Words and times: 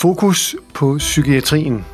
Fokus 0.00 0.56
på 0.74 0.96
psykiatrien. 0.98 1.84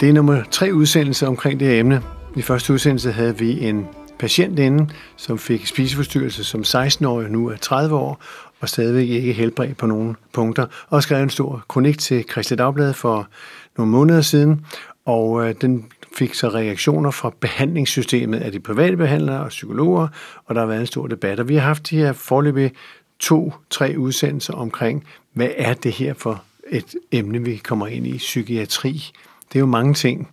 Det 0.00 0.08
er 0.08 0.12
nummer 0.12 0.42
tre 0.50 0.72
udsendelse 0.72 1.26
omkring 1.26 1.60
det 1.60 1.68
her 1.68 1.80
emne. 1.80 2.02
I 2.36 2.42
første 2.42 2.72
udsendelse 2.72 3.12
havde 3.12 3.38
vi 3.38 3.68
en 3.68 3.86
patient 4.18 4.58
inde, 4.58 4.88
som 5.16 5.38
fik 5.38 5.66
spiseforstyrrelse 5.66 6.44
som 6.44 6.60
16-årig, 6.60 7.30
nu 7.30 7.48
er 7.48 7.56
30 7.56 7.96
år, 7.96 8.22
og 8.60 8.68
stadigvæk 8.68 9.08
ikke 9.08 9.32
helbredt 9.32 9.76
på 9.76 9.86
nogle 9.86 10.14
punkter, 10.32 10.66
og 10.88 11.02
skrev 11.02 11.22
en 11.22 11.30
stor 11.30 11.64
kronik 11.68 11.98
til 11.98 12.24
Christi 12.30 12.54
Dagblad 12.54 12.92
for 12.92 13.28
nogle 13.76 13.92
måneder 13.92 14.20
siden, 14.20 14.66
og 15.06 15.48
øh, 15.48 15.54
den 15.60 15.86
fik 16.18 16.34
så 16.34 16.48
reaktioner 16.48 17.10
fra 17.10 17.32
behandlingssystemet 17.40 18.38
af 18.40 18.52
de 18.52 18.60
private 18.60 18.96
behandlere 18.96 19.40
og 19.40 19.48
psykologer, 19.48 20.08
og 20.46 20.54
der 20.54 20.60
har 20.60 20.66
været 20.66 20.80
en 20.80 20.86
stor 20.86 21.06
debat. 21.06 21.40
Og 21.40 21.48
vi 21.48 21.54
har 21.54 21.62
haft 21.62 21.90
de 21.90 21.96
her 21.96 22.12
forløbige 22.12 22.72
to-tre 23.20 23.94
udsendelser 23.98 24.54
omkring, 24.54 25.04
hvad 25.32 25.48
er 25.56 25.74
det 25.74 25.92
her 25.92 26.14
for 26.14 26.42
et 26.70 26.94
emne, 27.12 27.44
vi 27.44 27.56
kommer 27.56 27.86
ind 27.86 28.06
i, 28.06 28.18
psykiatri. 28.18 29.10
Det 29.48 29.56
er 29.56 29.60
jo 29.60 29.66
mange 29.66 29.94
ting, 29.94 30.28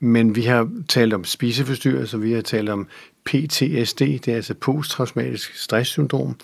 men 0.00 0.36
vi 0.36 0.42
har 0.42 0.70
talt 0.88 1.14
om 1.14 1.24
spiseforstyrrelser, 1.24 2.18
vi 2.18 2.32
har 2.32 2.42
talt 2.42 2.68
om 2.68 2.86
PTSD, 3.24 4.00
det 4.00 4.28
er 4.28 4.34
altså 4.34 4.54
posttraumatisk 4.54 5.54
stresssyndrom. 5.54 6.36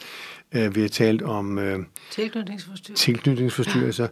Øh, 0.54 0.74
vi 0.76 0.80
har 0.80 0.88
talt 0.88 1.22
om 1.22 1.58
øh, 1.58 1.78
Tilknytningsforstyrrelser. 2.10 3.04
tilknytningsforstyrrelser. 3.04 4.08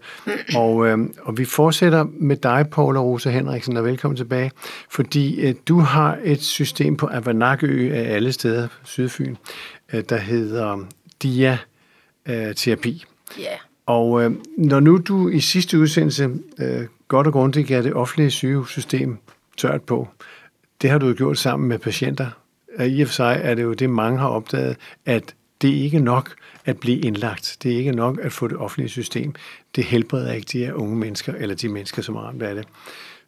Og, 0.55 0.87
øh, 0.87 0.99
og 1.23 1.39
vi 1.39 1.45
fortsætter 1.45 2.05
med 2.13 2.37
dig, 2.37 2.67
Paula 2.73 3.01
Rosa 3.01 3.31
Henriksen, 3.31 3.77
og 3.77 3.85
velkommen 3.85 4.17
tilbage, 4.17 4.51
fordi 4.91 5.41
øh, 5.41 5.55
du 5.69 5.79
har 5.79 6.19
et 6.25 6.43
system 6.43 6.97
på 6.97 7.07
Avanakø 7.13 7.91
af 7.95 8.15
alle 8.15 8.33
steder, 8.33 8.69
Sydfyn, 8.85 9.37
øh, 9.93 10.05
der 10.09 10.17
hedder 10.17 10.87
DIA-terapi. 11.23 13.05
Ja. 13.39 13.57
Og 13.89 14.25
øh, 14.25 14.31
når 14.57 14.81
nu 14.81 14.97
du 14.97 15.29
i 15.29 15.41
sidste 15.41 15.79
udsendelse 15.79 16.31
øh, 16.59 16.87
godt 17.09 17.27
og 17.27 17.33
grundigt 17.33 17.69
gav 17.69 17.83
det 17.83 17.95
offentlige 17.95 18.31
sygehussystem 18.31 19.19
tørt 19.57 19.83
på, 19.83 20.09
det 20.83 20.91
har 20.91 20.99
du 20.99 21.07
jo 21.07 21.15
gjort 21.17 21.39
sammen 21.39 21.69
med 21.69 21.79
patienter. 21.79 22.27
I 22.87 23.03
og 23.03 23.09
for 23.09 23.15
sig 23.15 23.41
er 23.43 23.55
det 23.55 23.63
jo 23.63 23.73
det, 23.73 23.91
mange 23.91 24.19
har 24.19 24.29
opdaget, 24.29 24.77
at 25.07 25.35
det 25.63 25.71
er 25.71 25.83
ikke 25.83 26.01
nok 26.01 26.35
at 26.65 26.81
blive 26.81 26.99
indlagt. 26.99 27.57
Det 27.63 27.73
er 27.73 27.77
ikke 27.77 27.93
nok 27.93 28.19
at 28.23 28.33
få 28.33 28.49
det 28.49 28.57
offentlige 28.57 28.89
system. 28.89 29.35
Det 29.77 29.85
helbreder 29.85 30.33
ikke 30.33 30.49
de 30.53 30.59
her 30.59 30.73
unge 30.73 30.97
mennesker, 30.97 31.33
eller 31.35 31.55
de 31.55 31.69
mennesker, 31.69 32.03
som 32.03 32.17
er 32.17 32.21
ramt 32.21 32.43
af 32.43 32.55
det. 32.55 32.65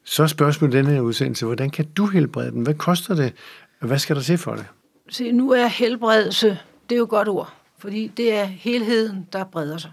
Så 0.04 0.26
spørgsmålet 0.26 0.74
i 0.74 0.76
denne 0.76 0.90
her 0.90 1.00
udsendelse, 1.00 1.46
hvordan 1.46 1.70
kan 1.70 1.84
du 1.96 2.06
helbrede 2.06 2.50
den? 2.50 2.62
Hvad 2.62 2.74
koster 2.74 3.14
det? 3.14 3.32
Hvad 3.80 3.98
skal 3.98 4.16
der 4.16 4.22
til 4.22 4.38
for 4.38 4.54
det? 4.54 4.66
Se, 5.08 5.32
nu 5.32 5.52
er 5.52 5.66
helbredelse, 5.66 6.58
det 6.88 6.94
er 6.94 6.98
jo 6.98 7.04
et 7.04 7.10
godt 7.10 7.28
ord, 7.28 7.54
fordi 7.78 8.12
det 8.16 8.34
er 8.34 8.44
helheden, 8.44 9.26
der 9.32 9.44
breder 9.44 9.78
sig. 9.78 9.90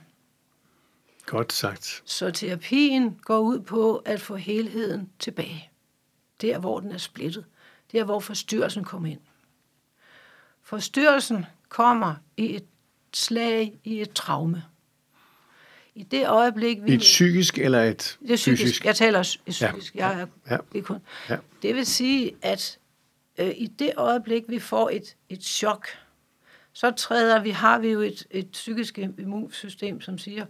Godt 1.27 1.53
sagt. 1.53 2.01
Så 2.05 2.31
terapien 2.31 3.19
går 3.21 3.39
ud 3.39 3.59
på 3.59 3.95
at 3.95 4.21
få 4.21 4.35
helheden 4.35 5.09
tilbage. 5.19 5.69
Der, 6.41 6.59
hvor 6.59 6.79
den 6.79 6.91
er 6.91 6.97
splittet. 6.97 7.45
Der, 7.91 8.03
hvor 8.03 8.19
forstyrrelsen 8.19 8.83
kommer 8.83 9.09
ind. 9.09 9.19
Forstyrrelsen 10.63 11.45
kommer 11.69 12.15
i 12.37 12.55
et 12.55 12.65
slag, 13.13 13.79
i 13.83 14.01
et 14.01 14.13
traume. 14.13 14.63
I 15.95 16.03
det 16.03 16.27
øjeblik, 16.27 16.77
vi... 16.83 16.93
Et 16.93 16.99
psykisk 16.99 17.57
eller 17.57 17.83
et 17.83 18.17
Det 18.21 18.31
er 18.31 18.35
psykisk. 18.35 18.63
fysisk? 18.63 18.85
Jeg 18.85 18.95
taler 18.95 19.23
psykisk. 19.47 19.95
Ja, 19.95 20.07
Jeg 20.07 20.21
er 20.21 20.27
ja, 20.49 20.57
ikke 20.75 20.85
kun. 20.85 20.99
ja. 21.29 21.37
Det 21.61 21.75
vil 21.75 21.85
sige, 21.85 22.35
at 22.41 22.79
øh, 23.37 23.51
i 23.57 23.67
det 23.67 23.91
øjeblik, 23.97 24.43
vi 24.47 24.59
får 24.59 24.89
et, 24.89 25.15
et 25.29 25.43
chok, 25.43 25.87
så 26.73 26.91
træder 26.91 27.41
vi, 27.41 27.49
har 27.49 27.79
vi 27.79 27.89
jo 27.89 27.99
et, 28.01 28.27
et 28.31 28.51
psykisk 28.51 28.97
immunsystem, 28.97 30.01
som 30.01 30.17
siger, 30.17 30.45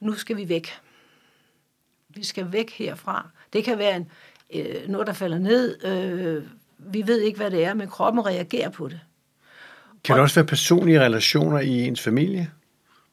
nu 0.00 0.14
skal 0.14 0.36
vi 0.36 0.48
væk. 0.48 0.68
Vi 2.08 2.24
skal 2.24 2.52
væk 2.52 2.70
herfra. 2.70 3.28
Det 3.52 3.64
kan 3.64 3.78
være 3.78 3.96
en, 3.96 4.10
øh, 4.54 4.88
noget, 4.88 5.06
der 5.06 5.12
falder 5.12 5.38
ned. 5.38 5.84
Øh, 5.84 6.44
vi 6.78 7.06
ved 7.06 7.20
ikke, 7.20 7.36
hvad 7.36 7.50
det 7.50 7.64
er, 7.64 7.74
men 7.74 7.88
kroppen 7.88 8.26
reagerer 8.26 8.68
på 8.68 8.88
det. 8.88 9.00
Kan 10.04 10.14
det 10.14 10.22
også 10.22 10.34
være 10.34 10.46
personlige 10.46 11.00
relationer 11.00 11.60
i 11.60 11.86
ens 11.86 12.00
familie, 12.00 12.50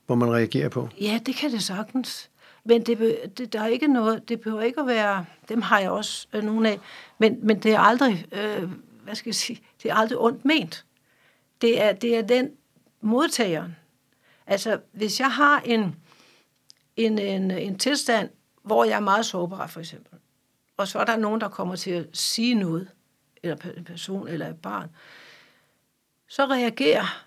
hvor 0.06 0.16
man 0.16 0.32
reagerer 0.32 0.70
på? 0.70 0.90
Ja, 1.02 1.20
det 1.26 1.36
kan 1.36 1.52
det 1.52 1.64
sagtens. 1.64 2.30
Men 2.64 2.82
det, 2.82 3.16
det, 3.38 3.54
der 3.54 3.62
er 3.62 3.68
ikke 3.68 3.88
noget, 3.88 4.30
det 4.30 4.42
behøver 4.42 4.62
ikke 4.62 4.80
at 4.82 4.88
være, 4.88 5.26
dem 5.50 5.62
har 5.62 5.80
jeg 5.80 5.90
også 5.90 6.28
øh, 6.34 6.44
nogle 6.44 6.70
af, 6.70 6.80
men, 7.20 7.40
men 7.44 7.60
det 7.60 7.72
er 7.72 7.80
aldrig, 7.80 8.26
øh, 8.32 8.70
hvad 9.04 9.16
skal 9.16 9.30
jeg 9.30 9.36
sige, 9.36 9.62
det 9.84 9.92
er 9.92 9.96
aldrig 9.96 10.18
ondt 10.18 10.46
ment. 10.46 10.86
Det 11.62 11.82
er, 11.82 11.94
det 11.94 12.18
er 12.18 12.22
den 12.22 12.50
modtageren. 13.02 13.76
Altså, 14.48 14.80
hvis 14.92 15.20
jeg 15.20 15.32
har 15.32 15.62
en, 15.66 15.96
en, 17.06 17.20
en, 17.20 17.52
en 17.52 17.78
tilstand, 17.78 18.30
hvor 18.64 18.84
jeg 18.84 18.96
er 18.96 19.00
meget 19.00 19.26
sårbar, 19.26 19.68
for 19.68 19.80
eksempel, 19.80 20.20
og 20.78 20.88
så 20.88 21.00
er 21.00 21.06
der 21.06 21.16
nogen, 21.16 21.42
der 21.42 21.50
kommer 21.50 21.76
til 21.76 21.92
at 21.92 22.08
sige 22.14 22.56
noget, 22.56 22.88
eller 23.44 23.58
en 23.78 23.84
person, 23.84 24.28
eller 24.28 24.50
et 24.50 24.62
barn, 24.62 24.90
så 26.28 26.46
reagerer, 26.46 27.26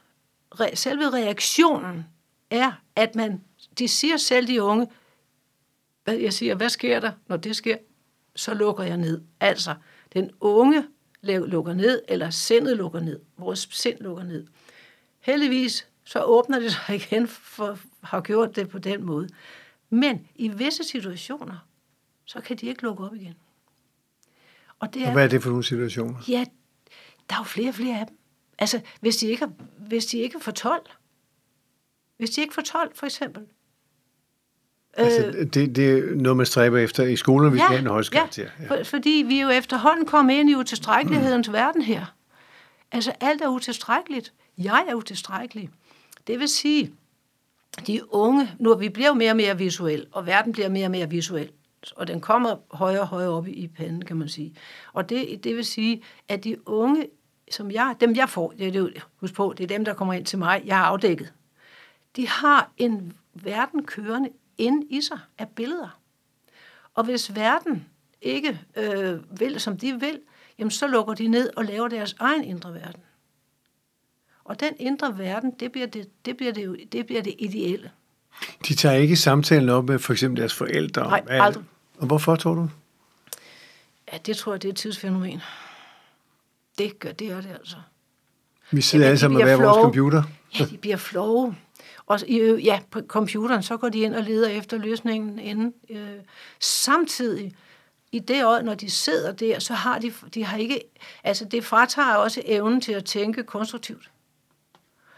re, 0.60 0.76
selve 0.76 1.10
reaktionen 1.10 2.06
er, 2.50 2.72
at 2.96 3.14
man, 3.14 3.44
de 3.78 3.88
siger 3.88 4.16
selv, 4.16 4.46
de 4.46 4.62
unge, 4.62 4.86
hvad 6.04 6.14
jeg 6.14 6.32
siger, 6.32 6.54
hvad 6.54 6.68
sker 6.68 7.00
der, 7.00 7.12
når 7.26 7.36
det 7.36 7.56
sker? 7.56 7.76
Så 8.36 8.54
lukker 8.54 8.84
jeg 8.84 8.96
ned. 8.96 9.22
Altså, 9.40 9.74
den 10.12 10.30
unge 10.40 10.86
lukker 11.22 11.74
ned, 11.74 12.02
eller 12.08 12.30
sindet 12.30 12.76
lukker 12.76 13.00
ned. 13.00 13.20
Vores 13.36 13.68
sind 13.70 13.98
lukker 14.00 14.24
ned. 14.24 14.46
Heldigvis, 15.20 15.88
så 16.04 16.22
åbner 16.22 16.58
det 16.58 16.72
sig 16.72 16.94
igen, 16.94 17.28
for 17.28 17.78
har 18.02 18.20
gjort 18.20 18.56
det 18.56 18.68
på 18.68 18.78
den 18.78 19.04
måde. 19.04 19.28
Men 19.94 20.28
i 20.34 20.48
visse 20.48 20.84
situationer, 20.84 21.66
så 22.24 22.40
kan 22.40 22.56
de 22.56 22.66
ikke 22.66 22.82
lukke 22.82 23.04
op 23.04 23.14
igen. 23.14 23.34
Og 24.78 24.94
det 24.94 25.02
Og 25.02 25.08
er, 25.08 25.12
hvad 25.12 25.24
er 25.24 25.28
det 25.28 25.42
for 25.42 25.50
nogle 25.50 25.64
situationer? 25.64 26.18
Ja, 26.28 26.44
der 27.30 27.34
er 27.34 27.40
jo 27.40 27.44
flere 27.44 27.68
og 27.68 27.74
flere 27.74 28.00
af 28.00 28.06
dem. 28.06 28.16
Altså, 28.58 28.80
hvis 29.00 29.16
de 29.16 29.26
ikke, 29.26 29.44
er, 29.44 29.48
hvis 29.78 30.06
de 30.06 30.18
ikke 30.18 30.40
får 30.40 30.52
12. 30.52 30.82
Hvis 32.16 32.30
de 32.30 32.40
ikke 32.40 32.54
får 32.54 32.62
12, 32.62 32.96
for 32.96 33.06
eksempel. 33.06 33.42
Altså, 34.96 35.46
det, 35.54 35.76
det 35.76 35.98
er 35.98 36.14
noget, 36.14 36.36
man 36.36 36.46
stræber 36.46 36.78
efter 36.78 37.04
i 37.04 37.16
skolen, 37.16 37.50
hvis 37.50 37.60
ja, 37.60 37.68
vi 37.68 37.74
har 37.74 37.80
en 37.80 37.86
højst 37.86 38.14
ja, 38.14 38.18
karakter. 38.18 38.48
for, 38.68 38.84
fordi 38.84 39.24
vi 39.26 39.40
jo 39.40 39.48
efterhånden 39.48 40.06
kommet 40.06 40.34
ind 40.34 40.50
i 40.50 40.54
utilstrækkelighedens 40.54 41.52
verden 41.58 41.82
her. 41.82 42.14
Altså, 42.92 43.12
alt 43.20 43.40
er 43.40 43.48
utilstrækkeligt. 43.48 44.32
Jeg 44.58 44.84
er 44.88 44.94
utilstrækkelig. 44.94 45.70
Det 46.26 46.38
vil 46.38 46.48
sige, 46.48 46.94
de 47.86 48.14
unge, 48.14 48.50
nu 48.58 48.74
vi 48.74 48.88
bliver 48.88 49.08
jo 49.08 49.14
mere 49.14 49.32
og 49.32 49.36
mere 49.36 49.58
visuel, 49.58 50.06
og 50.12 50.26
verden 50.26 50.52
bliver 50.52 50.68
mere 50.68 50.86
og 50.86 50.90
mere 50.90 51.10
visuel, 51.10 51.50
og 51.96 52.06
den 52.06 52.20
kommer 52.20 52.56
højere 52.76 53.00
og 53.00 53.06
højere 53.08 53.30
op 53.30 53.48
i, 53.48 53.68
panden, 53.68 54.04
kan 54.04 54.16
man 54.16 54.28
sige. 54.28 54.54
Og 54.92 55.08
det, 55.08 55.44
det 55.44 55.56
vil 55.56 55.64
sige, 55.64 56.02
at 56.28 56.44
de 56.44 56.68
unge, 56.68 57.06
som 57.50 57.70
jeg, 57.70 57.96
dem 58.00 58.16
jeg 58.16 58.28
får, 58.28 58.50
det 58.58 58.68
er 58.68 58.72
det, 58.72 59.02
husk 59.16 59.34
på, 59.34 59.54
det 59.58 59.64
er 59.64 59.68
dem, 59.68 59.84
der 59.84 59.94
kommer 59.94 60.14
ind 60.14 60.26
til 60.26 60.38
mig, 60.38 60.62
jeg 60.64 60.76
har 60.76 60.84
afdækket, 60.84 61.32
de 62.16 62.28
har 62.28 62.70
en 62.76 63.12
verden 63.34 63.84
kørende 63.84 64.28
inde 64.58 64.86
i 64.90 65.00
sig 65.00 65.18
af 65.38 65.48
billeder. 65.48 65.98
Og 66.94 67.04
hvis 67.04 67.34
verden 67.34 67.86
ikke 68.22 68.60
øh, 68.76 69.40
vil, 69.40 69.60
som 69.60 69.76
de 69.78 70.00
vil, 70.00 70.20
jamen 70.58 70.70
så 70.70 70.86
lukker 70.86 71.14
de 71.14 71.28
ned 71.28 71.50
og 71.56 71.64
laver 71.64 71.88
deres 71.88 72.16
egen 72.18 72.44
indre 72.44 72.74
verden. 72.74 73.02
Og 74.44 74.60
den 74.60 74.72
indre 74.78 75.18
verden, 75.18 75.50
det 75.60 75.72
bliver 75.72 75.86
det, 75.86 76.08
det, 76.24 76.36
bliver 76.36 76.52
det, 76.52 76.64
jo, 76.64 76.76
det, 76.92 77.06
bliver 77.06 77.22
det 77.22 77.34
ideelle. 77.38 77.90
De 78.68 78.74
tager 78.74 78.94
ikke 78.94 79.16
samtalen 79.16 79.68
op 79.68 79.84
med 79.84 79.98
for 79.98 80.12
eksempel 80.12 80.40
deres 80.40 80.54
forældre. 80.54 81.02
om, 81.02 81.10
Nej, 81.10 81.22
aldrig. 81.28 81.64
Og 81.98 82.06
hvorfor, 82.06 82.36
tror 82.36 82.54
du? 82.54 82.68
Ja, 84.12 84.18
det 84.18 84.36
tror 84.36 84.52
jeg, 84.52 84.62
det 84.62 84.68
er 84.68 84.72
et 84.72 84.76
tidsfænomen. 84.76 85.40
Det 86.78 86.98
gør 86.98 87.12
det, 87.12 87.30
er 87.30 87.40
det 87.40 87.50
altså. 87.50 87.76
Vi 88.70 88.80
sidder 88.80 89.06
alle 89.06 89.18
sammen 89.18 89.38
med 89.38 89.44
hver 89.44 89.64
vores 89.64 89.82
computer. 89.82 90.22
Ja, 90.58 90.64
de 90.64 90.78
bliver 90.78 90.96
flove. 90.96 91.56
Og 92.06 92.28
ja, 92.28 92.80
på 92.90 93.00
computeren, 93.08 93.62
så 93.62 93.76
går 93.76 93.88
de 93.88 93.98
ind 93.98 94.14
og 94.14 94.22
leder 94.22 94.48
efter 94.48 94.78
løsningen 94.78 95.38
inden. 95.38 95.74
Øh, 95.90 96.08
samtidig, 96.60 97.52
i 98.12 98.18
det 98.18 98.44
øje, 98.44 98.62
når 98.62 98.74
de 98.74 98.90
sidder 98.90 99.32
der, 99.32 99.58
så 99.58 99.74
har 99.74 99.98
de, 99.98 100.12
de 100.34 100.44
har 100.44 100.56
ikke, 100.56 100.80
altså 101.24 101.44
det 101.44 101.64
fratager 101.64 102.14
også 102.14 102.42
evnen 102.44 102.80
til 102.80 102.92
at 102.92 103.04
tænke 103.04 103.42
konstruktivt. 103.42 104.10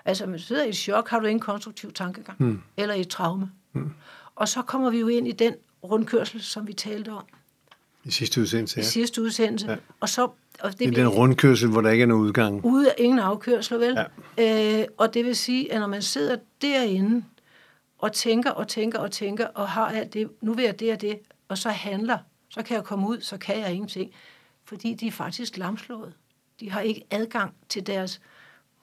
Altså, 0.07 0.27
du 0.27 0.39
sidder 0.39 0.65
i 0.65 0.69
et 0.69 0.77
chok, 0.77 1.09
har 1.09 1.21
du 1.21 1.27
ingen 1.27 1.41
konstruktiv 1.41 1.93
tankegang. 1.93 2.39
Hmm. 2.39 2.63
Eller 2.77 2.95
i 2.95 3.01
et 3.01 3.09
traume. 3.09 3.51
Hmm. 3.73 3.91
Og 4.37 4.49
så 4.49 4.63
kommer 4.63 4.91
vi 4.91 4.99
jo 4.99 5.09
ind 5.09 5.29
i 5.29 5.33
den 5.33 5.55
rundkørsel, 5.85 6.43
som 6.43 6.67
vi 6.67 6.73
talte 6.73 7.09
om 7.13 7.25
I 8.05 8.11
sidste 8.11 8.41
udsendelse, 8.41 8.81
i 8.81 8.83
ja. 8.83 8.89
sidste 8.89 9.23
udsendelse. 9.23 9.71
Ja. 9.71 9.77
Og 10.01 10.09
så, 10.09 10.23
og 10.61 10.71
det, 10.71 10.79
Det 10.79 10.87
er 10.87 10.91
den 10.93 11.09
rundkørsel, 11.09 11.69
hvor 11.69 11.81
der 11.81 11.91
ikke 11.91 12.03
er 12.03 12.07
nogen 12.07 12.25
udgang. 12.25 12.65
ude 12.65 12.91
af 12.91 12.95
ingen 12.99 13.19
afkørsler, 13.19 13.79
vel? 13.79 13.99
Ja. 14.39 14.81
Øh, 14.81 14.87
og 14.97 15.15
det 15.15 15.25
vil 15.25 15.37
sige, 15.37 15.73
at 15.73 15.81
når 15.81 15.87
man 15.87 16.03
sidder 16.03 16.37
derinde 16.63 17.25
og 17.99 18.13
tænker 18.13 18.51
og 18.51 18.69
tænker 18.69 18.99
og 18.99 19.11
tænker 19.13 19.47
og 19.47 19.69
har 19.69 19.87
alt 19.87 20.15
det, 20.15 20.31
nu 20.41 20.55
vil 20.55 20.65
jeg 20.65 20.81
det 20.81 20.93
og 20.93 21.01
det, 21.01 21.19
og 21.49 21.59
så 21.59 21.71
handler, 21.71 22.19
så 22.49 22.63
kan 22.63 22.77
jeg 22.77 22.85
komme 22.85 23.09
ud, 23.09 23.21
så 23.21 23.39
kan 23.39 23.59
jeg 23.59 23.73
ingenting. 23.73 24.11
Fordi 24.65 24.95
de 24.95 25.07
er 25.07 25.13
faktisk 25.13 25.57
lamslået. 25.57 26.13
De 26.61 26.71
har 26.71 26.81
ikke 26.81 27.05
adgang 27.11 27.55
til 27.69 27.87
deres 27.87 28.21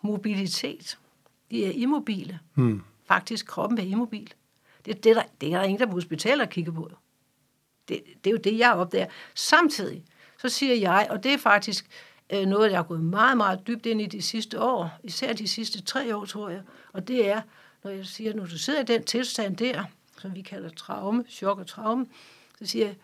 mobilitet. 0.01 0.97
De 1.51 1.65
er 1.65 1.71
immobile. 1.71 2.39
Hmm. 2.53 2.81
Faktisk, 3.05 3.45
kroppen 3.45 3.79
er 3.79 3.83
immobil. 3.83 4.33
Det, 4.85 5.03
det, 5.03 5.09
er 5.09 5.13
der, 5.13 5.23
det 5.41 5.53
er 5.53 5.57
der 5.57 5.63
ingen, 5.63 5.79
der 5.79 5.85
på 5.85 5.91
hospitalet 5.91 6.49
kigger 6.49 6.71
på. 6.71 6.91
Det, 7.87 8.03
det 8.23 8.29
er 8.29 8.31
jo 8.31 8.37
det, 8.43 8.57
jeg 8.57 8.73
opdager. 8.73 9.07
Samtidig, 9.35 10.03
så 10.37 10.49
siger 10.49 10.75
jeg, 10.75 11.07
og 11.09 11.23
det 11.23 11.33
er 11.33 11.37
faktisk 11.37 11.89
øh, 12.33 12.45
noget, 12.45 12.71
jeg 12.71 12.77
har 12.77 12.83
gået 12.83 13.01
meget, 13.03 13.37
meget 13.37 13.67
dybt 13.67 13.85
ind 13.85 14.01
i 14.01 14.05
de 14.05 14.21
sidste 14.21 14.61
år, 14.61 14.99
især 15.03 15.33
de 15.33 15.47
sidste 15.47 15.81
tre 15.81 16.15
år, 16.15 16.25
tror 16.25 16.49
jeg, 16.49 16.61
og 16.93 17.07
det 17.07 17.29
er, 17.29 17.41
når 17.83 17.91
jeg 17.91 18.05
siger, 18.05 18.33
når 18.33 18.45
du 18.45 18.57
sidder 18.57 18.81
i 18.81 18.85
den 18.85 19.03
tilstand 19.03 19.57
der, 19.57 19.83
som 20.19 20.35
vi 20.35 20.41
kalder 20.41 20.69
traume, 20.69 21.25
chok 21.29 21.59
og 21.59 21.67
traume, 21.67 22.05
så 22.59 22.65
siger 22.65 22.85
jeg, 22.85 22.95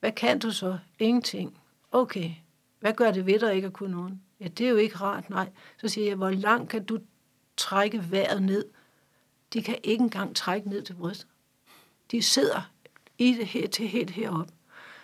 hvad 0.00 0.12
kan 0.12 0.38
du 0.38 0.50
så? 0.50 0.78
Ingenting. 0.98 1.58
Okay, 1.92 2.30
hvad 2.80 2.92
gør 2.92 3.10
det 3.10 3.26
ved 3.26 3.38
dig 3.38 3.54
ikke 3.54 3.66
at 3.66 3.72
kunne 3.72 3.90
nogen? 3.90 4.22
Ja, 4.40 4.48
det 4.48 4.66
er 4.66 4.70
jo 4.70 4.76
ikke 4.76 4.96
rart, 4.96 5.30
nej. 5.30 5.50
Så 5.76 5.88
siger 5.88 6.06
jeg, 6.06 6.16
hvor 6.16 6.30
langt 6.30 6.70
kan 6.70 6.84
du 6.84 6.98
trække 7.56 8.10
vejret 8.10 8.42
ned? 8.42 8.64
De 9.52 9.62
kan 9.62 9.78
ikke 9.82 10.02
engang 10.02 10.36
trække 10.36 10.68
ned 10.68 10.82
til 10.82 10.94
brystet. 10.94 11.26
De 12.10 12.22
sidder 12.22 12.70
i 13.18 13.34
det 13.34 13.46
her, 13.46 13.68
til 13.68 13.88
helt 13.88 14.10
herop. 14.10 14.48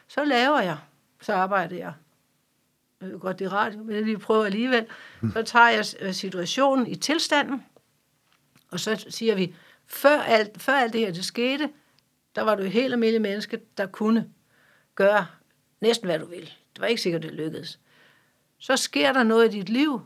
Så 0.08 0.24
laver 0.24 0.60
jeg, 0.60 0.78
så 1.20 1.32
arbejder 1.32 1.76
jeg. 1.76 1.92
Jeg 3.00 3.08
ved 3.08 3.18
godt, 3.18 3.38
det 3.38 3.44
er 3.44 3.52
radio, 3.52 3.82
men 3.82 4.08
jeg 4.08 4.20
prøver 4.20 4.44
alligevel. 4.44 4.86
Så 5.32 5.42
tager 5.42 5.68
jeg 5.68 5.84
øh, 6.00 6.14
situationen 6.14 6.86
i 6.86 6.94
tilstanden, 6.94 7.64
og 8.70 8.80
så 8.80 9.06
siger 9.08 9.34
vi, 9.34 9.54
før 9.86 10.20
alt, 10.20 10.62
før 10.62 10.72
alt 10.72 10.92
det 10.92 11.00
her 11.00 11.12
det 11.12 11.24
skete, 11.24 11.70
der 12.34 12.42
var 12.42 12.54
du 12.54 12.62
et 12.62 12.72
helt 12.72 12.92
almindeligt 12.92 13.22
menneske, 13.22 13.60
der 13.76 13.86
kunne 13.86 14.30
gøre 14.94 15.26
næsten 15.80 16.06
hvad 16.06 16.18
du 16.18 16.26
vil. 16.26 16.52
Det 16.72 16.80
var 16.80 16.86
ikke 16.86 17.02
sikkert, 17.02 17.22
det 17.22 17.32
lykkedes. 17.32 17.80
Så 18.58 18.76
sker 18.76 19.12
der 19.12 19.22
noget 19.22 19.54
i 19.54 19.58
dit 19.58 19.68
liv, 19.68 20.00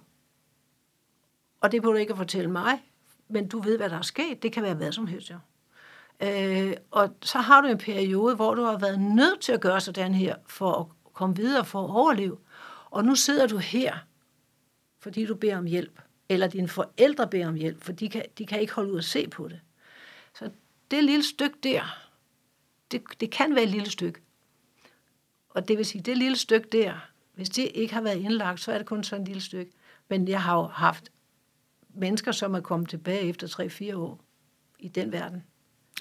og 1.62 1.72
det 1.72 1.82
behøver 1.82 1.94
du 1.94 2.00
ikke 2.00 2.12
at 2.12 2.16
fortælle 2.16 2.50
mig, 2.50 2.82
men 3.28 3.48
du 3.48 3.60
ved, 3.60 3.76
hvad 3.76 3.90
der 3.90 3.98
er 3.98 4.02
sket. 4.02 4.42
Det 4.42 4.52
kan 4.52 4.62
være 4.62 4.74
hvad 4.74 4.92
som 4.92 5.06
helst, 5.06 5.30
jo. 5.30 5.38
Øh, 6.22 6.74
og 6.90 7.16
så 7.22 7.38
har 7.38 7.60
du 7.60 7.68
en 7.68 7.78
periode, 7.78 8.34
hvor 8.34 8.54
du 8.54 8.62
har 8.62 8.78
været 8.78 9.00
nødt 9.00 9.40
til 9.40 9.52
at 9.52 9.60
gøre 9.60 9.80
sådan 9.80 10.14
her, 10.14 10.36
for 10.46 10.72
at 10.72 10.86
komme 11.12 11.36
videre, 11.36 11.64
for 11.64 11.84
at 11.84 11.90
overleve. 11.90 12.38
Og 12.90 13.04
nu 13.04 13.14
sidder 13.14 13.46
du 13.46 13.56
her, 13.56 13.96
fordi 15.00 15.26
du 15.26 15.34
beder 15.34 15.58
om 15.58 15.64
hjælp. 15.64 16.00
Eller 16.28 16.46
dine 16.46 16.68
forældre 16.68 17.28
beder 17.28 17.48
om 17.48 17.54
hjælp, 17.54 17.82
for 17.82 17.92
de 17.92 18.08
kan, 18.08 18.24
de 18.38 18.46
kan 18.46 18.60
ikke 18.60 18.72
holde 18.72 18.92
ud 18.92 18.98
at 18.98 19.04
se 19.04 19.28
på 19.28 19.48
det. 19.48 19.60
Så 20.34 20.50
det 20.90 21.04
lille 21.04 21.22
stykke 21.22 21.56
der, 21.62 21.98
det, 22.90 23.02
det 23.20 23.30
kan 23.30 23.54
være 23.54 23.64
et 23.64 23.70
lille 23.70 23.90
stykke. 23.90 24.20
Og 25.48 25.68
det 25.68 25.78
vil 25.78 25.86
sige, 25.86 26.02
det 26.02 26.18
lille 26.18 26.36
stykke 26.36 26.68
der, 26.72 26.94
hvis 27.34 27.48
det 27.48 27.70
ikke 27.74 27.94
har 27.94 28.00
været 28.00 28.18
indlagt, 28.18 28.60
så 28.60 28.72
er 28.72 28.78
det 28.78 28.86
kun 28.86 29.04
sådan 29.04 29.22
et 29.22 29.28
lille 29.28 29.42
stykke. 29.42 29.72
Men 30.08 30.28
jeg 30.28 30.42
har 30.42 30.56
jo 30.56 30.62
haft 30.62 31.12
mennesker, 31.94 32.32
som 32.32 32.54
er 32.54 32.60
kommet 32.60 32.88
tilbage 32.88 33.20
efter 33.20 33.46
3-4 33.92 33.96
år 33.96 34.20
i 34.78 34.88
den 34.88 35.12
verden. 35.12 35.42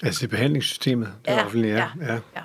Altså 0.02 0.24
i 0.24 0.28
behandlingssystemet, 0.28 1.14
det 1.24 1.30
ja, 1.30 1.44
offentlige 1.44 1.74
ja, 1.74 1.88
ja. 2.00 2.14
ja. 2.14 2.42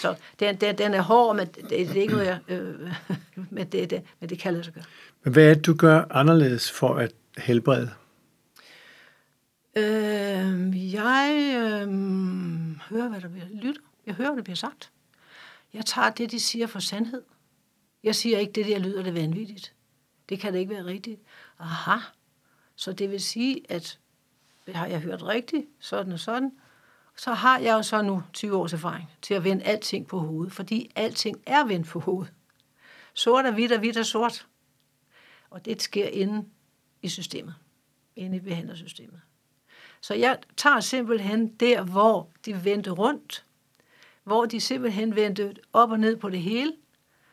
Så 0.00 0.14
den, 0.40 0.56
den, 0.56 0.78
den 0.78 0.94
er 0.94 1.02
hård, 1.02 1.36
men 1.36 1.46
det, 1.46 1.70
det 1.70 1.96
er 1.96 2.02
ikke 2.02 2.12
noget, 2.12 2.26
jeg, 2.26 2.38
øh, 2.48 2.92
men, 3.50 3.66
det, 3.66 3.90
det, 3.90 4.02
men 4.20 4.28
det 4.28 4.38
kan 4.38 4.52
lade 4.52 4.64
sig 4.64 4.74
gøre. 4.74 4.84
Men 5.24 5.32
hvad 5.32 5.50
er 5.50 5.54
det, 5.54 5.66
du 5.66 5.74
gør 5.74 6.04
anderledes 6.10 6.70
for 6.70 6.94
at 6.94 7.12
helbrede? 7.38 7.90
Øh, 9.76 10.94
jeg 10.94 11.54
øh, 11.56 11.88
hører, 12.90 13.08
hvad 13.08 13.20
der 13.20 13.28
bliver 13.28 13.46
lyttet. 13.52 13.82
Jeg 14.06 14.14
hører, 14.14 14.28
hvad 14.28 14.36
der 14.36 14.44
bliver 14.44 14.56
sagt. 14.56 14.90
Jeg 15.74 15.86
tager 15.86 16.10
det, 16.10 16.30
de 16.30 16.40
siger 16.40 16.66
for 16.66 16.78
sandhed. 16.78 17.22
Jeg 18.02 18.14
siger 18.14 18.38
ikke, 18.38 18.52
det 18.52 18.66
der 18.66 18.78
lyder 18.78 19.02
det 19.02 19.14
vanvittigt. 19.14 19.74
Det 20.28 20.40
kan 20.40 20.52
det 20.52 20.58
ikke 20.58 20.74
være 20.74 20.84
rigtigt. 20.84 21.20
Aha. 21.58 21.96
Så 22.78 22.92
det 22.92 23.10
vil 23.10 23.20
sige, 23.20 23.60
at 23.68 23.98
har 24.68 24.86
jeg 24.86 25.00
hørt 25.00 25.22
rigtigt, 25.22 25.66
sådan 25.80 26.12
og 26.12 26.18
sådan, 26.18 26.52
så 27.16 27.32
har 27.32 27.58
jeg 27.58 27.72
jo 27.72 27.82
så 27.82 28.02
nu 28.02 28.22
20 28.32 28.56
års 28.56 28.72
erfaring 28.72 29.10
til 29.22 29.34
at 29.34 29.44
vende 29.44 29.64
alting 29.64 30.06
på 30.06 30.18
hovedet, 30.18 30.52
fordi 30.52 30.90
alting 30.94 31.42
er 31.46 31.64
vendt 31.64 31.88
på 31.88 32.00
hovedet. 32.00 32.32
Sort 33.14 33.46
er 33.46 33.50
hvidt, 33.50 33.72
og 33.72 33.78
hvidt 33.78 33.96
er 33.96 34.02
sort. 34.02 34.46
Og 35.50 35.64
det 35.64 35.82
sker 35.82 36.06
inde 36.06 36.48
i 37.02 37.08
systemet, 37.08 37.54
inde 38.16 38.36
i 38.36 38.40
behandlersystemet. 38.40 39.20
Så 40.00 40.14
jeg 40.14 40.38
tager 40.56 40.80
simpelthen 40.80 41.48
der, 41.48 41.82
hvor 41.82 42.30
de 42.44 42.64
vendte 42.64 42.90
rundt, 42.90 43.44
hvor 44.24 44.44
de 44.44 44.60
simpelthen 44.60 45.16
vendte 45.16 45.54
op 45.72 45.90
og 45.90 46.00
ned 46.00 46.16
på 46.16 46.30
det 46.30 46.42
hele, 46.42 46.72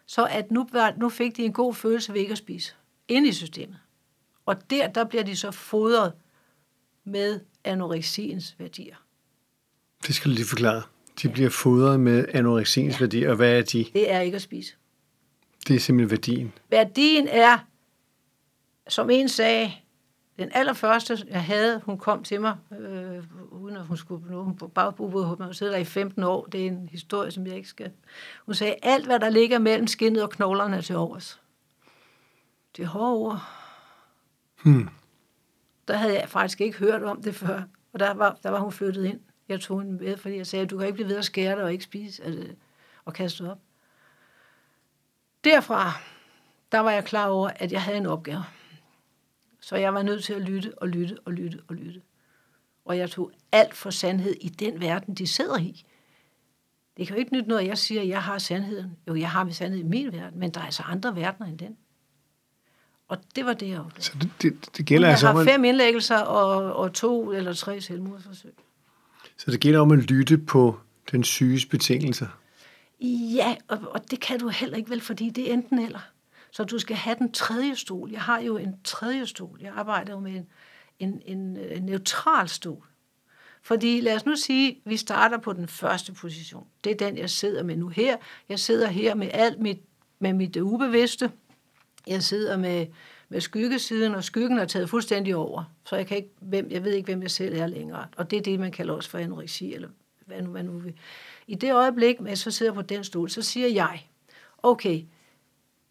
så 0.06 0.26
at 0.26 0.52
nu, 0.52 0.70
nu 0.98 1.10
fik 1.10 1.38
de 1.38 1.46
en 1.46 1.54
god 1.54 1.74
følelse 1.74 2.14
ved 2.14 2.22
ikke 2.22 2.32
at 2.32 2.38
spise, 2.38 2.76
inde 3.08 3.30
i 3.30 3.34
systemet. 3.34 3.80
Og 4.46 4.70
der, 4.70 4.88
der 4.88 5.04
bliver 5.04 5.24
de 5.24 5.36
så 5.36 5.52
fodret 5.52 6.14
med 7.04 7.40
anoreksiens 7.64 8.56
værdier. 8.60 8.96
Det 10.08 10.16
skal 10.16 10.32
du 10.32 10.36
lige 10.36 10.46
forklare. 10.46 10.84
De 11.22 11.30
bliver 11.30 11.50
fodret 11.50 12.00
med 12.00 12.26
anoreksiens 12.34 12.96
ja. 12.96 13.00
værdier, 13.00 13.30
og 13.30 13.36
hvad 13.36 13.58
er 13.58 13.62
de? 13.62 13.86
Det 13.94 14.12
er 14.12 14.20
ikke 14.20 14.36
at 14.36 14.42
spise. 14.42 14.76
Det 15.68 15.76
er 15.76 15.80
simpelthen 15.80 16.12
værdien. 16.12 16.54
Værdien 16.70 17.28
er, 17.28 17.58
som 18.88 19.10
en 19.10 19.30
sagde, 19.30 19.72
den 20.40 20.52
allerførste, 20.54 21.26
jeg 21.30 21.44
havde, 21.44 21.82
hun 21.86 21.98
kom 21.98 22.24
til 22.24 22.42
mig, 22.42 22.56
øh, 22.80 23.24
uden 23.52 23.78
at 23.78 23.86
hun 23.86 23.98
skulle 23.98 24.32
nå, 24.32 24.44
hun 24.44 24.56
bare 24.56 24.94
boede, 24.94 25.26
hun 25.26 25.54
sidder 25.54 25.72
der 25.74 25.80
i 25.80 25.86
15 25.86 26.24
år, 26.24 26.46
det 26.46 26.62
er 26.62 26.68
en 26.68 26.90
historie, 26.92 27.32
som 27.32 27.48
jeg 27.48 27.56
ikke 27.56 27.70
skal. 27.70 27.92
Hun 28.46 28.56
sagde, 28.56 28.76
alt 28.82 29.06
hvad 29.06 29.20
der 29.20 29.30
ligger 29.30 29.60
mellem 29.60 29.88
skinnet 29.88 30.24
og 30.24 30.30
knoglerne 30.30 30.78
er 30.78 30.82
til 30.82 30.96
overs. 30.96 31.42
Det 32.78 32.84
er 32.84 32.88
hårde 32.88 33.14
ord. 33.14 33.55
Hmm. 34.66 34.90
Der 35.88 35.98
havde 35.98 36.20
jeg 36.20 36.30
faktisk 36.30 36.62
ikke 36.62 36.78
hørt 36.78 37.04
om 37.04 37.22
det 37.22 37.36
før, 37.36 37.64
og 37.94 38.00
der 38.00 38.14
var, 38.14 38.40
der 38.44 38.50
var 38.50 38.60
hun 38.60 38.72
flyttet 38.72 39.06
ind. 39.06 39.20
Jeg 39.50 39.62
tog 39.62 39.82
hende 39.82 40.04
med, 40.04 40.18
fordi 40.18 40.38
jeg 40.38 40.48
sagde, 40.48 40.66
du 40.66 40.78
kan 40.78 40.88
ikke 40.88 40.96
blive 40.96 41.10
ved 41.10 41.18
at 41.18 41.26
skære 41.26 41.56
dig 41.56 41.64
og 41.64 41.72
ikke 41.72 41.84
spise 41.84 42.24
altså, 42.24 42.56
og 43.06 43.14
kaste 43.14 43.52
op. 43.52 43.60
Derfra, 45.44 45.92
der 46.72 46.80
var 46.80 46.92
jeg 46.92 47.06
klar 47.06 47.28
over, 47.28 47.50
at 47.56 47.72
jeg 47.72 47.82
havde 47.82 47.98
en 47.98 48.06
opgave. 48.06 48.44
Så 49.60 49.76
jeg 49.76 49.94
var 49.94 50.02
nødt 50.02 50.24
til 50.24 50.34
at 50.34 50.42
lytte 50.42 50.74
og 50.78 50.88
lytte 50.88 51.18
og 51.26 51.34
lytte 51.34 51.60
og 51.68 51.76
lytte. 51.76 52.02
Og 52.86 52.98
jeg 52.98 53.10
tog 53.10 53.32
alt 53.52 53.74
for 53.74 53.90
sandhed 53.90 54.36
i 54.42 54.50
den 54.50 54.82
verden, 54.82 55.16
de 55.16 55.28
sidder 55.28 55.58
i. 55.58 55.86
Det 56.98 57.08
kan 57.08 57.16
jo 57.16 57.20
ikke 57.20 57.34
nytte 57.34 57.50
noget, 57.50 57.62
at 57.62 57.68
jeg 57.68 57.78
siger, 57.78 58.02
at 58.02 58.08
jeg 58.08 58.24
har 58.24 58.38
sandheden. 58.38 58.98
Jo, 59.08 59.16
jeg 59.16 59.32
har 59.32 59.50
sandhed 59.50 59.80
i 59.80 59.84
min 59.84 60.14
verden, 60.14 60.40
men 60.40 60.52
der 60.52 60.60
er 60.60 60.66
altså 60.66 60.84
andre 60.84 61.16
verdener 61.16 61.48
end 61.48 61.58
den. 61.58 61.78
Og 63.08 63.18
det 63.36 63.46
var 63.46 63.54
det, 63.54 63.70
jeg 63.70 63.80
oplevede. 63.80 64.02
Så 64.02 64.12
det, 64.22 64.32
det, 64.42 64.78
det 64.78 64.86
gælder 64.86 65.08
jeg 65.08 65.14
altså 65.14 65.32
har 65.32 65.44
fem 65.44 65.64
indlæggelser 65.64 66.18
og, 66.18 66.76
og 66.76 66.94
to 66.94 67.32
eller 67.32 67.54
tre 67.54 67.82
selvmordsforsøg. 67.82 68.54
Så 69.38 69.52
det 69.52 69.60
gælder 69.60 69.80
om 69.80 69.92
at 69.92 70.00
lytte 70.00 70.38
på 70.38 70.80
den 71.12 71.24
syges 71.24 71.66
betingelser? 71.66 72.28
Ja, 73.36 73.56
og, 73.68 73.80
og 73.92 74.12
det 74.12 74.20
kan 74.20 74.40
du 74.40 74.50
heller 74.50 74.78
ikke 74.78 74.90
vel, 74.90 75.02
fordi 75.02 75.30
det 75.30 75.50
er 75.50 75.54
enten 75.54 75.80
eller. 75.80 76.00
Så 76.52 76.64
du 76.64 76.80
skal 76.80 76.96
have 76.96 77.16
den 77.20 77.32
tredje 77.32 77.76
stol. 77.76 78.12
Jeg 78.12 78.22
har 78.22 78.40
jo 78.40 78.58
en 78.58 78.76
tredje 78.84 79.26
stol. 79.26 79.60
Jeg 79.62 79.72
arbejder 79.76 80.14
jo 80.14 80.20
med 80.20 80.32
en, 80.32 80.48
en, 81.00 81.22
en, 81.26 81.58
en 81.58 81.84
neutral 81.84 82.50
stol. 82.50 82.84
Fordi 83.62 84.02
lad 84.02 84.16
os 84.16 84.26
nu 84.26 84.36
sige, 84.36 84.82
vi 84.86 84.98
starter 84.98 85.38
på 85.38 85.54
den 85.54 85.68
første 85.68 86.14
position. 86.14 86.68
Det 86.84 86.92
er 86.92 86.96
den, 86.96 87.18
jeg 87.18 87.30
sidder 87.30 87.64
med 87.64 87.76
nu 87.76 87.88
her. 87.88 88.18
Jeg 88.50 88.60
sidder 88.60 88.88
her 88.88 89.16
med 89.16 89.30
alt 89.32 89.60
mit, 89.60 89.80
med 90.20 90.34
mit 90.34 90.58
ubevidste. 90.58 91.32
Jeg 92.08 92.24
sidder 92.24 92.58
med, 92.58 92.88
med 93.30 93.42
skyggesiden, 93.42 94.16
og 94.16 94.24
skyggen 94.24 94.58
er 94.58 94.66
taget 94.66 94.90
fuldstændig 94.90 95.36
over. 95.36 95.64
Så 95.86 95.96
jeg, 95.96 96.08
kan 96.08 96.18
ikke, 96.18 96.30
hvem, 96.42 96.68
jeg 96.72 96.84
ved 96.84 96.94
ikke, 96.94 97.06
hvem 97.06 97.22
jeg 97.22 97.32
selv 97.32 97.58
er 97.60 97.68
længere. 97.68 98.08
Og 98.18 98.32
det 98.32 98.38
er 98.38 98.42
det, 98.42 98.60
man 98.60 98.72
kalder 98.72 98.94
også 98.94 99.10
for 99.10 99.18
anoreksi, 99.18 99.74
eller 99.74 99.90
hvad 100.26 100.42
nu, 100.42 100.50
hvad 100.50 100.64
nu 100.64 100.80
vil. 100.80 100.94
I 101.48 101.56
det 101.56 101.74
øjeblik, 101.74 102.16
at 102.28 102.38
så 102.38 102.52
sidder 102.52 102.74
på 102.74 102.82
den 102.82 103.04
stol, 103.04 103.30
så 103.30 103.42
siger 103.42 103.68
jeg, 103.68 104.08
okay, 104.58 105.02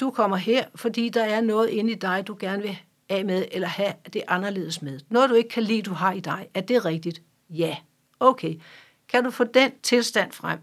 du 0.01 0.11
kommer 0.11 0.37
her, 0.37 0.65
fordi 0.75 1.09
der 1.09 1.25
er 1.25 1.41
noget 1.41 1.69
inde 1.69 1.93
i 1.93 1.95
dig, 1.95 2.25
du 2.27 2.37
gerne 2.41 2.63
vil 2.63 2.79
af 3.09 3.25
med, 3.25 3.45
eller 3.53 3.69
have 3.69 3.93
det 4.13 4.23
anderledes 4.29 4.83
med. 4.83 5.01
Noget, 5.09 5.31
du 5.31 5.35
ikke 5.35 5.49
kan 5.49 5.63
lide, 5.63 5.83
du 5.83 5.93
har 5.93 6.13
i 6.13 6.21
dig. 6.21 6.49
Er 6.55 6.61
det 6.61 6.85
rigtigt? 6.85 7.23
Ja. 7.51 7.77
Okay. 8.21 8.61
Kan 9.09 9.25
du 9.25 9.31
få 9.31 9.45
den 9.45 9.73
tilstand 9.83 10.33
frem? 10.33 10.59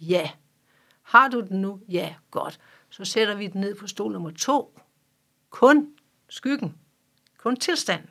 Ja. 0.00 0.30
Har 1.02 1.28
du 1.28 1.40
den 1.40 1.60
nu? 1.60 1.80
Ja. 1.88 2.14
Godt. 2.30 2.60
Så 2.98 3.04
sætter 3.04 3.34
vi 3.34 3.46
den 3.46 3.60
ned 3.60 3.74
på 3.74 3.86
stol 3.86 4.12
nummer 4.12 4.30
to. 4.30 4.78
Kun 5.50 5.92
skyggen. 6.28 6.74
Kun 7.38 7.56
tilstand. 7.56 8.02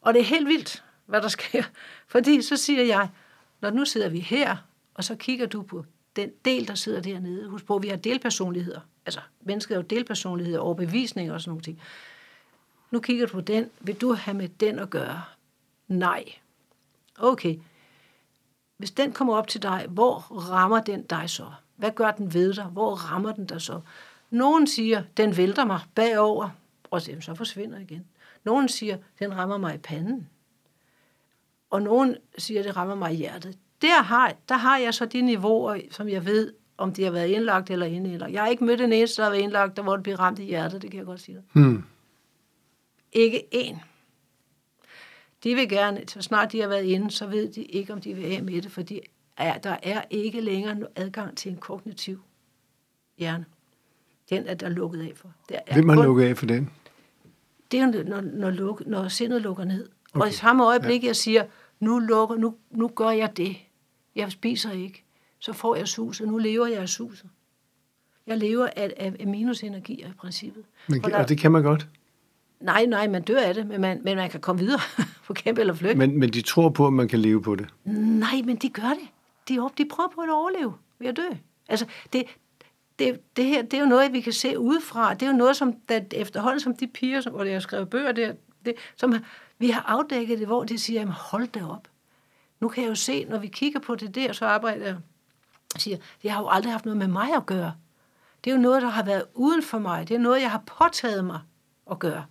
Og 0.00 0.14
det 0.14 0.20
er 0.20 0.24
helt 0.24 0.48
vildt, 0.48 0.84
hvad 1.06 1.22
der 1.22 1.28
sker. 1.28 1.62
Fordi 2.12 2.42
så 2.42 2.56
siger 2.56 2.82
jeg, 2.82 3.08
når 3.60 3.70
nu 3.70 3.84
sidder 3.84 4.08
vi 4.08 4.20
her, 4.20 4.56
og 4.94 5.04
så 5.04 5.14
kigger 5.16 5.46
du 5.46 5.62
på 5.62 5.84
den 6.16 6.30
del, 6.44 6.68
der 6.68 6.74
sidder 6.74 7.00
dernede. 7.00 7.48
Husk 7.48 7.66
på, 7.66 7.76
at 7.76 7.82
vi 7.82 7.88
har 7.88 7.96
delpersonligheder. 7.96 8.80
Altså, 9.06 9.20
mennesket 9.40 9.74
er 9.74 9.78
jo 9.78 9.82
delpersonligheder, 9.82 10.58
overbevisninger 10.58 11.34
og 11.34 11.40
sådan 11.40 11.50
nogle 11.50 11.62
ting. 11.62 11.82
Nu 12.90 13.00
kigger 13.00 13.26
du 13.26 13.32
på 13.32 13.40
den. 13.40 13.70
Vil 13.80 14.00
du 14.00 14.12
have 14.12 14.36
med 14.36 14.48
den 14.48 14.78
at 14.78 14.90
gøre? 14.90 15.22
Nej. 15.88 16.24
Okay. 17.18 17.58
Hvis 18.76 18.90
den 18.90 19.12
kommer 19.12 19.36
op 19.36 19.48
til 19.48 19.62
dig, 19.62 19.86
hvor 19.88 20.18
rammer 20.50 20.80
den 20.80 21.02
dig 21.02 21.30
så? 21.30 21.52
Hvad 21.78 21.90
gør 21.90 22.10
den 22.10 22.34
ved 22.34 22.54
dig? 22.54 22.64
Hvor 22.64 22.94
rammer 22.94 23.32
den 23.32 23.46
dig 23.46 23.60
så? 23.60 23.80
Nogen 24.30 24.66
siger, 24.66 25.02
den 25.16 25.36
vælter 25.36 25.64
mig 25.64 25.80
bagover, 25.94 26.50
og 26.90 27.00
så 27.00 27.34
forsvinder 27.36 27.78
igen. 27.78 28.06
Nogen 28.44 28.68
siger, 28.68 28.96
den 29.18 29.36
rammer 29.36 29.58
mig 29.58 29.74
i 29.74 29.78
panden. 29.78 30.28
og 31.70 31.82
nogen 31.82 32.16
siger, 32.38 32.62
det 32.62 32.76
rammer 32.76 32.94
mig 32.94 33.12
i 33.12 33.16
hjertet. 33.16 33.58
Der 33.82 34.02
har, 34.02 34.34
der 34.48 34.54
har 34.54 34.78
jeg 34.78 34.94
så 34.94 35.06
de 35.06 35.20
niveauer, 35.20 35.80
som 35.90 36.08
jeg 36.08 36.26
ved, 36.26 36.52
om 36.78 36.92
de 36.92 37.04
har 37.04 37.10
været 37.10 37.28
indlagt 37.28 37.70
eller 37.70 37.86
indlagt. 37.86 38.32
Jeg 38.32 38.42
har 38.42 38.48
ikke 38.48 38.64
mødt 38.64 38.80
en 38.80 38.92
eneste, 38.92 39.16
der 39.16 39.22
har 39.22 39.30
været 39.30 39.42
indlagt, 39.42 39.76
der 39.76 39.82
hvor 39.82 39.96
det 39.96 40.02
bliver 40.02 40.20
ramt 40.20 40.38
i 40.38 40.44
hjertet, 40.44 40.82
det 40.82 40.90
kan 40.90 40.98
jeg 40.98 41.06
godt 41.06 41.20
sige. 41.20 41.42
Hmm. 41.52 41.84
Ikke 43.12 43.44
én. 43.54 43.76
De 45.44 45.54
vil 45.54 45.68
gerne, 45.68 46.02
så 46.06 46.22
snart 46.22 46.52
de 46.52 46.60
har 46.60 46.68
været 46.68 46.84
inde, 46.84 47.10
så 47.10 47.26
ved 47.26 47.52
de 47.52 47.62
ikke, 47.62 47.92
om 47.92 48.00
de 48.00 48.14
vil 48.14 48.24
af 48.24 48.42
med 48.42 48.62
det, 48.62 48.72
fordi 48.72 49.00
er, 49.38 49.58
der 49.58 49.76
er 49.82 50.02
ikke 50.10 50.40
længere 50.40 50.76
adgang 50.96 51.36
til 51.36 51.50
en 51.52 51.56
kognitiv 51.58 52.20
hjerne. 53.18 53.44
Den 54.30 54.46
er 54.46 54.54
der 54.54 54.68
lukket 54.68 55.00
af 55.02 55.12
for. 55.16 55.28
Der 55.48 55.58
er 55.66 55.74
Hvem 55.74 55.88
har 55.88 55.96
kun- 55.96 56.04
lukket 56.04 56.24
af 56.24 56.36
for 56.36 56.46
den? 56.46 56.70
det 57.72 57.80
er 57.80 58.04
når, 58.04 58.20
når, 58.20 58.50
luk, 58.50 58.86
når 58.86 59.08
sindet 59.08 59.42
lukker 59.42 59.64
ned. 59.64 59.88
Okay. 60.14 60.20
Og 60.20 60.28
i 60.28 60.32
samme 60.32 60.64
øjeblik, 60.64 61.02
ja. 61.02 61.06
jeg 61.06 61.16
siger, 61.16 61.44
nu, 61.80 61.98
lukker, 61.98 62.36
nu, 62.36 62.54
nu 62.70 62.88
gør 62.88 63.10
jeg 63.10 63.36
det. 63.36 63.56
Jeg 64.16 64.32
spiser 64.32 64.70
ikke. 64.72 65.04
Så 65.38 65.52
får 65.52 65.76
jeg 65.76 65.88
suset. 65.88 66.28
Nu 66.28 66.38
lever 66.38 66.66
jeg 66.66 66.78
af 66.78 66.88
suset. 66.88 67.28
Jeg 68.26 68.38
lever 68.38 68.68
af, 68.76 68.92
af, 68.96 69.16
af 69.20 69.26
minusenergier 69.26 70.08
i 70.08 70.12
princippet. 70.18 70.64
Men, 70.88 71.04
Og 71.04 71.10
der- 71.10 71.18
og 71.18 71.28
det 71.28 71.38
kan 71.38 71.52
man 71.52 71.62
godt. 71.62 71.88
Nej, 72.60 72.86
nej, 72.86 73.08
man 73.08 73.22
dør 73.22 73.40
af 73.40 73.54
det, 73.54 73.66
men 73.66 73.80
man, 73.80 74.00
men 74.04 74.16
man 74.16 74.30
kan 74.30 74.40
komme 74.40 74.60
videre 74.62 74.80
på 75.26 75.34
kæmpe 75.34 75.60
eller 75.60 75.74
flygt. 75.74 75.96
Men, 75.98 76.18
men 76.18 76.30
de 76.32 76.42
tror 76.42 76.68
på, 76.68 76.86
at 76.86 76.92
man 76.92 77.08
kan 77.08 77.18
leve 77.18 77.42
på 77.42 77.54
det. 77.56 77.66
Nej, 77.84 78.42
men 78.44 78.56
de 78.56 78.68
gør 78.68 78.88
det. 78.88 79.08
De, 79.48 79.68
de 79.78 79.84
prøver 79.84 80.08
på 80.08 80.20
at 80.20 80.30
overleve 80.30 80.74
ved 80.98 81.08
at 81.08 81.16
dø. 81.16 81.28
Altså, 81.68 81.86
det, 82.12 82.24
det, 82.98 83.20
det 83.36 83.44
her, 83.44 83.62
det 83.62 83.74
er 83.74 83.80
jo 83.80 83.86
noget, 83.86 84.12
vi 84.12 84.20
kan 84.20 84.32
se 84.32 84.58
udefra. 84.58 85.14
Det 85.14 85.22
er 85.22 85.30
jo 85.30 85.36
noget, 85.36 85.56
som 85.56 85.72
der, 85.88 86.00
efterhånden 86.12 86.60
som 86.60 86.76
de 86.76 86.86
piger, 86.86 87.20
som, 87.20 87.32
hvor 87.32 87.44
jeg 87.44 87.54
har 87.54 87.60
skrevet 87.60 87.90
bøger 87.90 88.12
der, 88.12 88.32
det, 88.64 88.74
som 88.96 89.14
vi 89.58 89.70
har 89.70 89.82
afdækket 89.82 90.38
det, 90.38 90.46
hvor 90.46 90.64
de 90.64 90.78
siger, 90.78 91.00
jamen 91.00 91.14
hold 91.14 91.48
da 91.48 91.66
op. 91.66 91.88
Nu 92.60 92.68
kan 92.68 92.82
jeg 92.82 92.90
jo 92.90 92.94
se, 92.94 93.24
når 93.24 93.38
vi 93.38 93.46
kigger 93.46 93.80
på 93.80 93.94
det 93.94 94.14
der, 94.14 94.32
så 94.32 94.46
arbejder 94.46 94.86
jeg 94.86 94.96
siger, 95.76 95.96
det 96.22 96.30
har 96.30 96.40
jo 96.42 96.48
aldrig 96.48 96.72
haft 96.72 96.84
noget 96.84 96.96
med 96.96 97.08
mig 97.08 97.34
at 97.34 97.46
gøre. 97.46 97.74
Det 98.44 98.50
er 98.50 98.54
jo 98.54 98.60
noget, 98.60 98.82
der 98.82 98.88
har 98.88 99.02
været 99.02 99.24
uden 99.34 99.62
for 99.62 99.78
mig. 99.78 100.08
Det 100.08 100.14
er 100.14 100.18
noget, 100.18 100.40
jeg 100.40 100.50
har 100.50 100.62
påtaget 100.66 101.24
mig 101.24 101.40
at 101.90 101.98
gøre. 101.98 102.24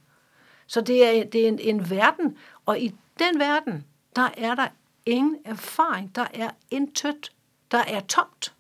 Så 0.68 0.82
det 0.82 1.06
er, 1.06 1.26
det 1.26 1.44
er 1.44 1.48
en, 1.48 1.60
en 1.60 1.90
verden, 1.90 2.38
og 2.66 2.80
i 2.80 2.96
den 3.20 3.40
verden, 3.40 3.86
der 4.16 4.30
er 4.38 4.56
der 4.56 4.68
ingen 5.08 5.38
erfaring. 5.46 6.16
Der 6.16 6.26
er 6.34 6.50
intet. 6.72 7.32
Der 7.72 7.84
er 7.88 8.00
tomt. 8.00 8.54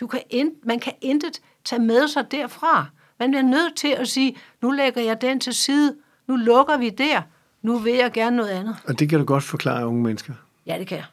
Du 0.00 0.06
kan 0.06 0.22
in, 0.30 0.50
man 0.62 0.78
kan 0.78 0.92
intet 1.00 1.40
tage 1.64 1.82
med 1.82 2.08
sig 2.08 2.30
derfra. 2.30 2.86
Man 3.18 3.34
er 3.34 3.42
nødt 3.42 3.76
til 3.76 3.88
at 3.88 4.08
sige, 4.08 4.36
nu 4.60 4.70
lægger 4.70 5.02
jeg 5.02 5.20
den 5.20 5.40
til 5.40 5.54
side, 5.54 5.96
nu 6.26 6.36
lukker 6.36 6.76
vi 6.76 6.90
der, 6.90 7.22
nu 7.62 7.78
vil 7.78 7.94
jeg 7.94 8.12
gerne 8.12 8.36
noget 8.36 8.50
andet. 8.50 8.76
Og 8.86 8.98
det 8.98 9.08
kan 9.08 9.18
du 9.18 9.24
godt 9.24 9.44
forklare 9.44 9.86
unge 9.86 10.02
mennesker. 10.02 10.34
Ja, 10.66 10.78
det 10.78 10.86
kan 10.86 10.98
jeg. 10.98 11.06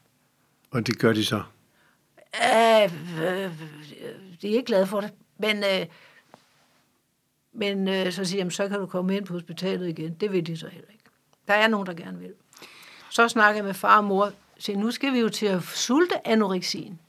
Og 0.71 0.87
det 0.87 0.99
gør 0.99 1.13
de 1.13 1.25
så. 1.25 1.43
Øh, 2.43 2.83
øh, 3.23 3.51
de 4.41 4.47
er 4.47 4.55
ikke 4.55 4.63
glade 4.63 4.87
for 4.87 5.01
det. 5.01 5.13
Men, 5.37 5.57
øh, 5.57 5.85
men 7.53 7.87
øh, 7.87 8.11
så 8.11 8.25
siger 8.25 8.43
jeg, 8.43 8.51
så 8.51 8.67
kan 8.67 8.79
du 8.79 8.85
komme 8.85 9.17
ind 9.17 9.25
på 9.25 9.33
hospitalet 9.33 9.89
igen. 9.89 10.13
Det 10.13 10.31
vil 10.31 10.47
de 10.47 10.57
så 10.57 10.67
heller 10.67 10.89
ikke. 10.91 11.03
Der 11.47 11.53
er 11.53 11.67
nogen, 11.67 11.87
der 11.87 11.93
gerne 11.93 12.19
vil. 12.19 12.33
Så 13.09 13.27
snakker 13.27 13.57
jeg 13.57 13.65
med 13.65 13.73
far 13.73 13.97
og 13.97 14.03
mor. 14.03 14.31
Så 14.59 14.71
nu 14.75 14.91
skal 14.91 15.13
vi 15.13 15.19
jo 15.19 15.29
til 15.29 15.45
at 15.45 15.63
sulte 15.63 16.27
anoreksien. 16.27 16.99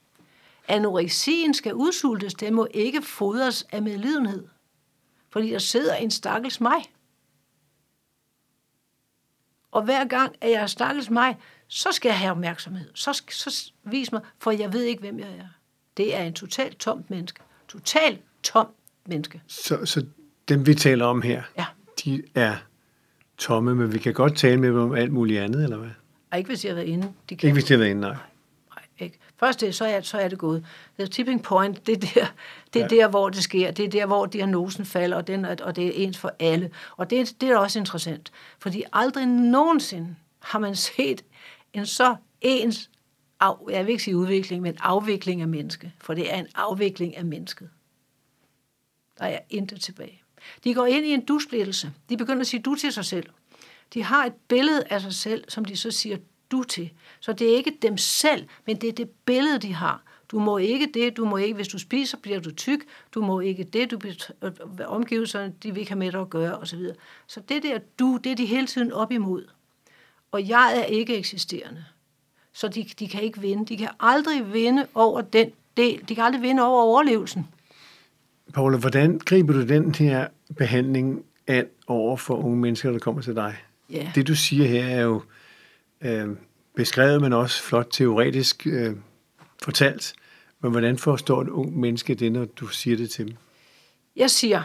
Anoreksien 0.68 1.54
skal 1.54 1.74
udsultes. 1.74 2.34
Det 2.34 2.52
må 2.52 2.66
ikke 2.70 3.02
fodres 3.02 3.66
af 3.72 3.82
medlidenhed. 3.82 4.46
Fordi 5.30 5.50
der 5.50 5.58
sidder 5.58 5.94
en 5.94 6.10
stakkels 6.10 6.60
mig. 6.60 6.82
Og 9.72 9.82
hver 9.82 10.04
gang, 10.04 10.36
at 10.40 10.50
jeg 10.50 10.62
er 10.62 10.66
stakkels 10.66 11.10
mig, 11.10 11.36
så 11.68 11.92
skal 11.92 12.08
jeg 12.08 12.18
have 12.18 12.30
opmærksomhed. 12.30 12.90
Så, 12.94 13.22
så 13.30 13.72
vis 13.84 14.12
mig, 14.12 14.20
for 14.38 14.50
jeg 14.50 14.72
ved 14.72 14.82
ikke, 14.82 15.00
hvem 15.00 15.18
jeg 15.18 15.28
er. 15.28 15.48
Det 15.96 16.16
er 16.16 16.22
en 16.22 16.34
totalt 16.34 16.78
tomt 16.78 17.10
menneske. 17.10 17.40
Totalt 17.68 18.20
tomt 18.42 18.70
menneske. 19.06 19.42
Så, 19.46 19.84
så 19.86 20.06
dem, 20.48 20.66
vi 20.66 20.74
taler 20.74 21.06
om 21.06 21.22
her, 21.22 21.42
Ja. 21.58 21.66
de 22.04 22.22
er 22.34 22.56
tomme, 23.38 23.75
men 23.75 23.92
vi 23.92 23.99
kan 23.99 24.14
godt 24.14 24.37
tale 24.37 24.61
med 24.61 24.68
dem 24.68 24.78
om 24.78 24.95
alt 24.95 25.12
muligt 25.12 25.40
andet, 25.40 25.64
eller 25.64 25.76
hvad? 25.76 25.90
Og 26.30 26.38
ikke 26.38 26.49
hvis 26.49 26.64
jeg 26.64 26.71
har 26.71 26.75
været 26.75 26.88
inde. 26.88 27.12
De 27.30 27.37
kan. 27.37 27.47
Ikke 27.47 27.54
hvis 27.54 27.64
de 27.64 27.73
har 27.73 27.78
været 27.78 27.90
inde, 27.90 28.00
nej. 28.00 28.11
Nej, 28.11 28.85
ikke. 28.99 29.18
Først 29.37 29.61
det, 29.61 29.75
så 29.75 29.85
er, 29.85 30.00
så 30.00 30.18
er 30.18 30.28
det 30.28 30.38
gået. 30.38 30.64
The 30.99 31.07
tipping 31.07 31.42
point, 31.42 31.87
det 31.87 31.97
er, 31.97 32.21
der, 32.21 32.26
det 32.75 32.83
er 32.83 32.88
ja. 32.90 32.97
der, 32.97 33.09
hvor 33.09 33.28
det 33.28 33.42
sker. 33.42 33.71
Det 33.71 33.85
er 33.85 33.88
der, 33.88 34.07
hvor 34.07 34.26
diagnosen 34.26 34.85
falder, 34.85 35.16
og, 35.16 35.26
den, 35.26 35.45
og 35.45 35.76
det 35.76 35.87
er 35.87 36.07
ens 36.07 36.18
for 36.18 36.33
alle. 36.38 36.71
Og 36.97 37.11
det, 37.11 37.35
det 37.40 37.49
er 37.49 37.57
også 37.57 37.78
interessant, 37.78 38.33
fordi 38.59 38.83
aldrig 38.92 39.26
nogensinde 39.26 40.16
har 40.38 40.59
man 40.59 40.76
set 40.76 41.25
en 41.73 41.87
så 41.87 42.16
ens, 42.40 42.90
af, 43.40 43.52
jeg 43.71 43.87
vil 43.87 43.92
ikke 43.92 44.04
sige 44.04 44.16
udvikling, 44.16 44.62
men 44.62 44.76
afvikling 44.80 45.40
af 45.40 45.49
menneske. 45.49 45.92
For 46.00 46.14
det 46.14 46.35
er 46.35 46.37
en 46.38 46.47
afvikling 46.54 47.16
af 47.16 47.25
mennesket. 47.25 47.71
Der 49.18 49.25
er 49.25 49.38
intet 49.50 49.80
tilbage. 49.80 50.23
De 50.64 50.75
går 50.75 50.87
ind 50.87 51.07
i 51.07 51.12
en 51.12 51.25
du-splittelse. 51.25 51.92
De 52.09 52.16
begynder 52.16 52.40
at 52.40 52.47
sige 52.47 52.62
du 52.62 52.75
til 52.75 52.92
sig 52.92 53.04
selv. 53.04 53.26
De 53.95 54.02
har 54.02 54.25
et 54.25 54.33
billede 54.49 54.85
af 54.90 55.00
sig 55.00 55.14
selv, 55.14 55.45
som 55.49 55.64
de 55.64 55.76
så 55.76 55.90
siger 55.90 56.16
du 56.50 56.62
til. 56.62 56.90
Så 57.21 57.33
det 57.33 57.52
er 57.52 57.57
ikke 57.57 57.78
dem 57.83 57.99
selv, 57.99 58.49
men 58.66 58.76
det 58.76 58.88
er 58.88 58.92
det 58.92 59.11
billede, 59.11 59.59
de 59.59 59.73
har. 59.73 60.02
Du 60.30 60.38
må 60.38 60.59
ikke 60.59 60.90
det, 60.95 61.16
du 61.16 61.25
må 61.25 61.37
ikke, 61.37 61.54
hvis 61.54 61.68
du 61.68 61.78
spiser, 61.78 62.18
bliver 62.18 62.40
du 62.40 62.54
tyk, 62.54 62.80
du 63.14 63.23
må 63.23 63.40
ikke 63.40 63.64
det, 63.64 63.90
du 63.90 63.99
bliver, 63.99 64.30
øh, 64.42 64.52
omgivelserne, 64.87 65.54
de 65.62 65.73
vil 65.73 65.80
ikke 65.80 65.90
have 65.90 65.99
med 65.99 66.12
dig 66.12 66.21
at 66.21 66.30
gøre, 66.30 66.59
osv. 66.59 66.87
Så 67.26 67.40
det 67.40 67.62
der 67.62 67.78
du, 67.99 68.21
det 68.25 68.33
er 68.33 68.37
de 68.37 68.47
hele 68.47 68.66
tiden 68.66 68.92
op 68.92 69.12
imod. 69.12 69.45
Og 70.33 70.49
jeg 70.49 70.78
er 70.78 70.85
ikke 70.85 71.16
eksisterende. 71.16 71.85
Så 72.52 72.68
de, 72.68 72.85
de 72.99 73.09
kan 73.09 73.23
ikke 73.23 73.40
vinde. 73.40 73.66
De 73.66 73.76
kan 73.76 73.88
aldrig 74.00 74.52
vinde 74.52 74.87
over 74.95 75.21
den 75.21 75.52
del. 75.76 76.09
De 76.09 76.14
kan 76.14 76.25
aldrig 76.25 76.42
vinde 76.42 76.62
over 76.62 76.83
overlevelsen. 76.83 77.49
Paula, 78.54 78.76
hvordan 78.76 79.18
griber 79.18 79.52
du 79.52 79.66
den 79.66 79.94
her 79.94 80.28
behandling 80.56 81.24
an 81.46 81.66
over 81.86 82.16
for 82.16 82.36
unge 82.36 82.56
mennesker, 82.56 82.90
der 82.90 82.98
kommer 82.98 83.22
til 83.22 83.34
dig? 83.34 83.56
Ja. 83.90 84.12
Det, 84.14 84.26
du 84.28 84.34
siger 84.34 84.66
her, 84.66 84.84
er 84.84 85.00
jo 85.00 85.22
øh, 86.00 86.28
beskrevet, 86.76 87.20
men 87.20 87.32
også 87.32 87.62
flot 87.62 87.86
teoretisk 87.90 88.66
øh, 88.66 88.96
fortalt. 89.62 90.14
Men 90.60 90.70
hvordan 90.70 90.98
forstår 90.98 91.42
et 91.42 91.48
ung 91.48 91.80
menneske 91.80 92.14
det, 92.14 92.32
når 92.32 92.44
du 92.44 92.66
siger 92.66 92.96
det 92.96 93.10
til 93.10 93.26
dem? 93.26 93.36
Jeg 94.16 94.30
siger, 94.30 94.62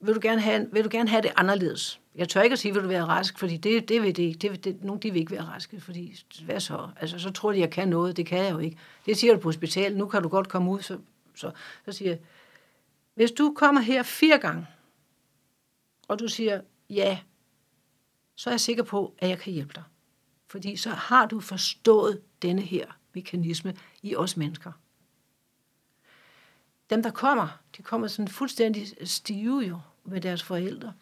vil 0.00 0.14
du 0.14 0.20
gerne 0.22 0.40
have, 0.40 0.66
vil 0.72 0.84
du 0.84 0.88
gerne 0.92 1.08
have 1.08 1.22
det 1.22 1.30
anderledes? 1.36 2.00
Jeg 2.14 2.28
tør 2.28 2.42
ikke 2.42 2.52
at 2.52 2.58
sige, 2.58 2.74
vil 2.74 2.82
du 2.82 2.88
være 2.88 3.04
rask, 3.04 3.38
fordi 3.38 3.56
det, 3.56 3.88
det 3.88 4.02
vil 4.02 4.16
det 4.16 4.22
ikke. 4.22 4.38
Det, 4.38 4.64
det, 4.64 4.84
nogle 4.84 5.00
de 5.00 5.10
vil 5.10 5.20
ikke 5.20 5.32
være 5.32 5.44
raske, 5.44 5.80
fordi 5.80 6.24
hvad 6.44 6.60
så? 6.60 6.88
Altså, 7.00 7.18
så 7.18 7.30
tror 7.30 7.52
de, 7.52 7.58
jeg 7.58 7.70
kan 7.70 7.88
noget. 7.88 8.16
Det 8.16 8.26
kan 8.26 8.38
jeg 8.38 8.52
jo 8.52 8.58
ikke. 8.58 8.76
Det 9.06 9.16
siger 9.16 9.34
du 9.34 9.40
på 9.40 9.48
hospitalet. 9.48 9.98
Nu 9.98 10.06
kan 10.06 10.22
du 10.22 10.28
godt 10.28 10.48
komme 10.48 10.70
ud. 10.70 10.80
Så, 10.80 10.98
så, 11.34 11.50
så 11.84 11.92
siger 11.92 12.10
jeg, 12.10 12.20
hvis 13.14 13.30
du 13.30 13.54
kommer 13.56 13.80
her 13.80 14.02
fire 14.02 14.38
gange, 14.38 14.66
og 16.08 16.18
du 16.18 16.28
siger 16.28 16.60
ja, 16.90 17.18
så 18.34 18.50
er 18.50 18.52
jeg 18.52 18.60
sikker 18.60 18.82
på, 18.82 19.14
at 19.18 19.28
jeg 19.28 19.38
kan 19.38 19.52
hjælpe 19.52 19.72
dig. 19.74 19.84
Fordi 20.46 20.76
så 20.76 20.90
har 20.90 21.26
du 21.26 21.40
forstået 21.40 22.22
denne 22.42 22.62
her 22.62 22.86
mekanisme 23.14 23.76
i 24.02 24.16
os 24.16 24.36
mennesker 24.36 24.72
dem, 26.90 27.02
der 27.02 27.10
kommer, 27.10 27.48
de 27.76 27.82
kommer 27.82 28.06
sådan 28.06 28.28
fuldstændig 28.28 29.08
stive 29.08 29.60
jo 29.60 29.80
med 30.04 30.20
deres 30.20 30.42
forældre. 30.42 30.92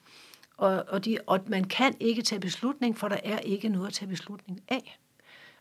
Og, 0.56 0.84
og, 0.88 1.04
de, 1.04 1.18
og 1.26 1.40
man 1.46 1.64
kan 1.64 1.96
ikke 2.00 2.22
tage 2.22 2.40
beslutning, 2.40 2.98
for 2.98 3.08
der 3.08 3.20
er 3.24 3.38
ikke 3.38 3.68
noget 3.68 3.86
at 3.86 3.92
tage 3.92 4.08
beslutning 4.08 4.60
af. 4.68 4.98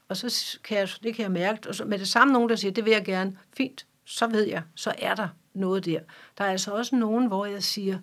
Og 0.07 0.17
så 0.17 0.57
kan 0.63 0.77
jeg, 0.77 0.89
det 1.03 1.15
kan 1.15 1.23
jeg 1.23 1.31
mærke, 1.31 1.69
og 1.69 1.75
så 1.75 1.85
med 1.85 1.99
det 1.99 2.07
samme 2.07 2.33
nogen, 2.33 2.49
der 2.49 2.55
siger, 2.55 2.71
det 2.71 2.85
vil 2.85 2.93
jeg 2.93 3.05
gerne, 3.05 3.37
fint, 3.57 3.85
så 4.07 4.27
ved 4.27 4.43
jeg, 4.47 4.63
så 4.75 4.93
er 4.97 5.15
der 5.15 5.27
noget 5.53 5.85
der. 5.85 5.99
Der 6.37 6.43
er 6.43 6.51
altså 6.51 6.71
også 6.71 6.95
nogen, 6.95 7.27
hvor 7.27 7.45
jeg 7.45 7.63
siger, 7.63 7.99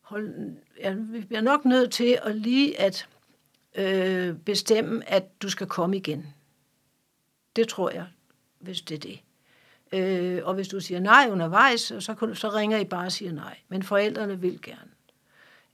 hold, 0.00 0.34
jeg 0.80 0.96
bliver 1.28 1.40
nok 1.40 1.64
nødt 1.64 1.90
til 1.92 2.18
at 2.22 2.36
lige 2.36 2.80
at 2.80 3.08
øh, 3.74 4.36
bestemme, 4.36 5.10
at 5.10 5.42
du 5.42 5.50
skal 5.50 5.66
komme 5.66 5.96
igen. 5.96 6.26
Det 7.56 7.68
tror 7.68 7.90
jeg, 7.90 8.06
hvis 8.58 8.80
det 8.82 8.94
er 8.94 8.98
det. 8.98 9.20
Øh, 9.92 10.40
og 10.44 10.54
hvis 10.54 10.68
du 10.68 10.80
siger 10.80 11.00
nej 11.00 11.28
undervejs, 11.30 11.80
så, 11.80 12.14
kun- 12.14 12.34
så 12.34 12.48
ringer 12.48 12.78
I 12.78 12.84
bare 12.84 13.06
og 13.06 13.12
siger 13.12 13.32
nej. 13.32 13.58
Men 13.68 13.82
forældrene 13.82 14.40
vil 14.40 14.60
gerne. 14.62 14.90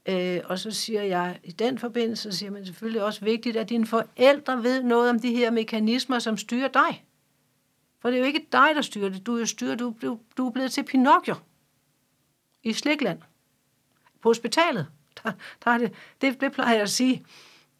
Øh, 0.07 0.41
og 0.45 0.59
så 0.59 0.71
siger 0.71 1.03
jeg, 1.03 1.41
i 1.45 1.51
den 1.53 1.79
forbindelse 1.79 2.33
siger 2.33 2.51
man 2.51 2.67
selvfølgelig 2.67 3.03
også 3.03 3.25
vigtigt, 3.25 3.57
at 3.57 3.69
dine 3.69 3.87
forældre 3.87 4.63
ved 4.63 4.83
noget 4.83 5.11
om 5.11 5.21
de 5.21 5.35
her 5.37 5.51
mekanismer, 5.51 6.19
som 6.19 6.37
styrer 6.37 6.69
dig. 6.69 7.05
For 8.03 8.11
det 8.11 8.17
er 8.17 8.21
jo 8.21 8.27
ikke 8.27 8.47
dig, 8.53 8.69
der 8.75 8.83
styrer 8.83 9.09
det. 9.09 9.27
Du 9.27 9.37
er 9.37 9.41
jo 9.61 9.75
du, 9.77 9.95
du, 10.03 10.19
du 10.37 10.47
er 10.47 10.51
blevet 10.51 10.73
til 10.73 10.85
Pinocchio 10.85 11.35
i 12.63 12.73
Slikland. 12.73 13.21
På 14.21 14.29
hospitalet. 14.29 14.87
Der, 15.23 15.33
der 15.65 15.71
er 15.71 15.79
det, 15.79 15.93
det, 16.21 16.41
det 16.41 16.53
plejer 16.53 16.73
jeg 16.73 16.83
at 16.83 16.91
sige. 16.91 17.25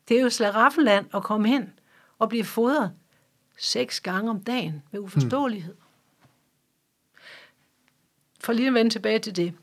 Det 0.09 0.19
er 0.19 0.23
jo 0.23 0.31
slaraffenland 0.31 1.07
at 1.15 1.23
komme 1.23 1.49
hen 1.49 1.73
og 2.19 2.29
blive 2.29 2.45
fodret 2.45 2.93
seks 3.59 4.01
gange 4.01 4.31
om 4.31 4.41
dagen 4.45 4.83
med 4.91 5.01
uforståelighed. 5.01 5.75
Hmm. 5.75 5.83
For 8.41 8.53
lige 8.53 8.69
at 8.69 8.75
vende 8.75 8.91
tilbage 8.91 9.19
til 9.19 9.37
det, 9.37 9.55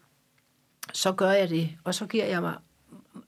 så 0.93 1.11
gør 1.11 1.31
jeg 1.31 1.49
det, 1.49 1.77
og 1.83 1.95
så 1.95 2.07
giver 2.07 2.25
jeg 2.25 2.41
mig 2.41 2.57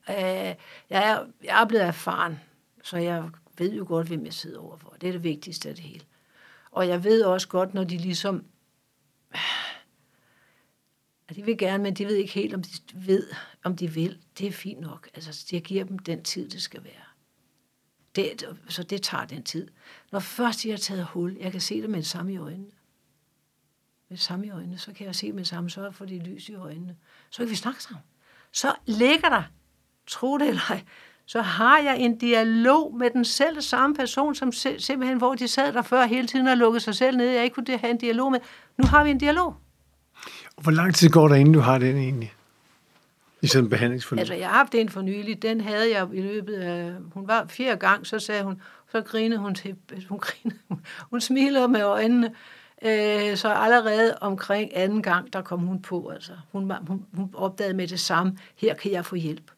Øh, 0.10 0.16
jeg, 0.16 0.56
er, 0.90 1.26
jeg 1.44 1.62
er 1.62 1.66
blevet 1.66 1.86
erfaren, 1.86 2.40
så 2.84 2.98
jeg 2.98 3.30
ved 3.58 3.74
jo 3.74 3.86
godt, 3.88 4.08
hvem 4.08 4.26
jeg 4.26 4.34
sidder 4.34 4.60
overfor. 4.60 4.96
Det 5.02 5.08
er 5.08 5.12
det 5.12 5.24
vigtigste 5.24 5.70
af 5.70 5.76
det 5.76 5.84
hele. 5.84 6.06
Og 6.72 6.88
jeg 6.88 7.04
ved 7.04 7.24
også 7.24 7.48
godt, 7.48 7.74
når 7.74 7.84
de 7.84 7.98
ligesom... 7.98 8.46
at 11.28 11.36
de 11.36 11.44
vil 11.44 11.58
gerne, 11.58 11.84
men 11.84 11.94
de 11.94 12.06
ved 12.06 12.16
ikke 12.16 12.34
helt, 12.34 12.54
om 12.54 12.64
de 12.64 12.70
ved, 12.94 13.28
om 13.64 13.76
de 13.76 13.94
vil. 13.94 14.22
Det 14.38 14.48
er 14.48 14.52
fint 14.52 14.80
nok. 14.80 15.10
Altså, 15.14 15.48
jeg 15.52 15.62
giver 15.62 15.84
dem 15.84 16.00
den 16.00 16.24
tid, 16.24 16.50
det 16.50 16.62
skal 16.62 16.84
være. 16.84 17.04
Det, 18.16 18.58
så 18.70 18.84
det 18.84 19.02
tager 19.02 19.26
den 19.26 19.44
tid. 19.44 19.68
Når 20.12 20.20
først 20.20 20.64
de 20.64 20.70
har 20.70 20.78
taget 20.78 21.06
hul, 21.06 21.38
jeg 21.40 21.52
kan 21.52 21.62
se 21.62 21.82
det 21.82 21.90
med 21.90 22.00
det 22.00 22.08
samme 22.08 22.34
i 22.34 22.38
øjnene. 22.38 22.72
Med 24.10 24.18
det 24.18 24.20
samme 24.20 24.48
i 24.48 24.50
øjnene, 24.50 24.78
så 24.78 24.94
kan 24.94 25.06
jeg 25.06 25.16
se 25.16 25.32
med 25.32 25.40
det 25.40 25.48
samme, 25.48 25.70
så 25.70 25.92
får 25.92 26.06
de 26.06 26.20
lys 26.20 26.50
i 26.50 26.54
øjnene. 26.54 26.98
Så 27.30 27.38
kan 27.38 27.50
vi 27.50 27.56
snakke 27.56 27.84
sammen. 27.84 28.04
Så 28.52 28.76
ligger 28.86 29.30
der, 29.30 29.44
tro 30.08 30.38
det 30.38 30.48
eller 30.48 30.62
ej, 30.70 30.86
så 31.32 31.42
har 31.42 31.78
jeg 31.80 32.00
en 32.00 32.18
dialog 32.18 32.96
med 32.98 33.10
den 33.10 33.26
selv 33.26 33.62
samme 33.62 33.96
person, 33.96 34.36
som 34.36 34.52
simpelthen, 34.52 35.18
hvor 35.18 35.36
de 35.36 35.48
sad 35.48 35.74
der 35.74 35.82
før 35.82 36.06
hele 36.06 36.28
tiden 36.28 36.48
og 36.48 36.58
lukkede 36.58 36.84
sig 36.84 36.96
selv 36.96 37.18
ned, 37.18 37.30
jeg 37.30 37.44
ikke 37.44 37.54
kunne 37.54 37.78
have 37.78 37.92
en 37.92 37.98
dialog 37.98 38.32
med. 38.32 38.40
Nu 38.78 38.88
har 38.88 39.04
vi 39.04 39.10
en 39.10 39.18
dialog. 39.18 39.56
Hvor 40.58 40.72
lang 40.72 40.96
tid 40.96 41.10
går 41.10 41.28
der, 41.28 41.36
inden 41.36 41.54
du 41.54 41.60
har 41.60 41.78
den 41.78 41.98
egentlig? 41.98 42.34
I 43.42 43.48
sådan 43.48 43.66
en 43.66 43.70
behandlingsforløb? 43.70 44.20
Altså, 44.20 44.34
jeg 44.34 44.48
har 44.48 44.58
haft 44.58 44.76
en 44.76 44.90
for 44.90 45.02
nylig. 45.02 45.42
Den 45.42 45.62
havde 45.62 45.92
jeg 45.92 46.08
i 46.14 46.22
løbet 46.22 46.54
af... 46.54 46.94
Hun 47.14 47.28
var 47.28 47.46
fjerde 47.50 47.80
gang, 47.80 48.08
så 48.08 48.20
sagde 48.20 48.44
hun... 48.44 48.62
Så 48.92 49.02
grinede 49.02 49.40
hun 49.40 49.56
til... 49.56 49.76
Hun, 50.10 50.20
grinede, 50.20 50.60
hun, 50.68 50.86
hun 51.10 51.22
smilede 51.22 51.68
med 51.68 51.84
øjnene. 51.84 52.32
Øh, 52.86 53.38
så 53.38 53.50
allerede 53.50 54.18
omkring 54.22 54.72
anden 54.74 55.02
gang, 55.02 55.34
der 55.34 55.42
kom 55.42 55.60
hun 55.60 55.82
på. 55.82 56.10
Altså, 56.10 56.32
hun, 56.52 56.72
hun, 56.88 57.06
hun 57.14 57.30
opdagede 57.34 57.74
med 57.74 57.88
det 57.88 58.00
samme. 58.00 58.38
Her 58.56 58.76
kan 58.76 58.92
jeg 58.92 59.06
få 59.06 59.16
hjælp. 59.16 59.52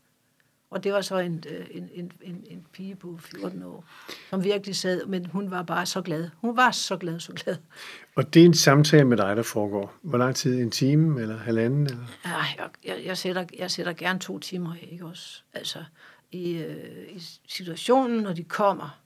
Og 0.74 0.84
det 0.84 0.94
var 0.94 1.02
så 1.02 1.18
en, 1.18 1.44
øh, 1.50 1.66
en, 1.72 1.90
en, 1.94 2.12
en, 2.22 2.44
en 2.50 2.66
pige 2.72 2.96
på 2.96 3.20
14 3.22 3.64
år, 3.64 3.86
som 4.30 4.44
virkelig 4.44 4.76
sad, 4.76 5.06
men 5.06 5.26
hun 5.26 5.52
var 5.52 5.64
bare 5.64 5.86
så 5.86 6.02
glad. 6.02 6.30
Hun 6.38 6.58
var 6.58 6.72
så 6.72 6.98
glad, 6.98 7.20
så 7.20 7.34
glad. 7.34 7.56
Og 8.16 8.34
det 8.34 8.42
er 8.42 8.46
en 8.46 8.54
samtale 8.54 9.06
med 9.06 9.18
dig, 9.18 9.36
der 9.36 9.44
foregår. 9.44 9.94
Hvor 10.02 10.18
lang 10.18 10.36
tid? 10.36 10.62
En 10.62 10.72
time 10.72 11.22
eller 11.22 11.38
halvanden? 11.38 11.86
Eller? 11.86 12.06
Ja, 12.26 12.30
jeg, 12.58 12.70
jeg, 12.86 13.06
jeg, 13.06 13.18
sætter, 13.18 13.46
jeg 13.60 13.72
sætter 13.72 13.94
gerne 13.94 14.20
to 14.20 14.40
timer, 14.40 14.76
ikke 14.92 15.06
også? 15.06 15.42
Altså, 15.54 15.84
i, 16.32 16.58
øh, 16.58 17.16
i 17.16 17.24
situationen, 17.48 18.20
når 18.20 18.34
de 18.34 18.44
kommer, 18.44 19.00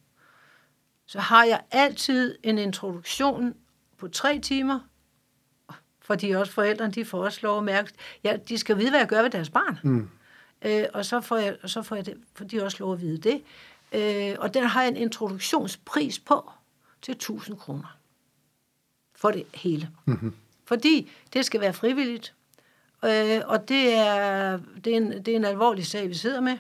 så 1.06 1.20
har 1.20 1.44
jeg 1.44 1.62
altid 1.72 2.36
en 2.44 2.58
introduktion 2.58 3.54
på 3.98 4.08
tre 4.08 4.40
timer, 4.40 4.80
fordi 6.02 6.32
også 6.32 6.54
forældrene, 6.54 6.92
de 6.92 7.06
får 7.06 7.24
også 7.24 7.40
lov 7.44 7.58
at 7.58 7.64
mærke, 7.64 7.92
ja, 8.24 8.38
de 8.50 8.58
skal 8.58 8.78
vide, 8.78 8.90
hvad 8.90 9.00
jeg 9.00 9.08
gør 9.08 9.22
ved 9.22 9.30
deres 9.30 9.50
barn. 9.50 9.80
Mm. 9.84 10.10
Øh, 10.62 10.86
og 10.94 11.06
så 11.06 11.22
får, 11.22 11.38
jeg, 11.38 11.58
og 11.64 11.70
så 11.70 11.82
får, 11.82 11.96
jeg 11.96 12.06
det, 12.06 12.18
får 12.36 12.46
de 12.46 12.64
også 12.64 12.78
lov 12.80 12.94
at 12.94 13.02
vide 13.02 13.18
det. 13.18 13.42
Øh, 13.92 14.36
og 14.40 14.54
den 14.54 14.64
har 14.64 14.82
jeg 14.82 14.90
en 14.90 14.98
introduktionspris 14.98 16.20
på 16.20 16.52
til 17.02 17.12
1000 17.12 17.58
kroner. 17.58 17.98
For 19.16 19.32
det 19.32 19.46
hele. 19.54 19.90
Mm-hmm. 20.06 20.36
Fordi 20.66 21.12
det 21.34 21.46
skal 21.46 21.62
være 21.62 21.74
frivilligt. 21.74 22.34
Øh, 23.06 23.42
og 23.46 23.70
det 23.70 23.94
er, 23.94 24.60
det, 24.84 24.94
er 24.94 24.98
en, 24.98 25.12
det 25.12 25.28
er 25.28 25.36
en 25.36 25.46
alvorlig 25.46 25.86
sag, 25.86 26.10
vi 26.10 26.14
sidder 26.14 26.42
med. 26.42 26.58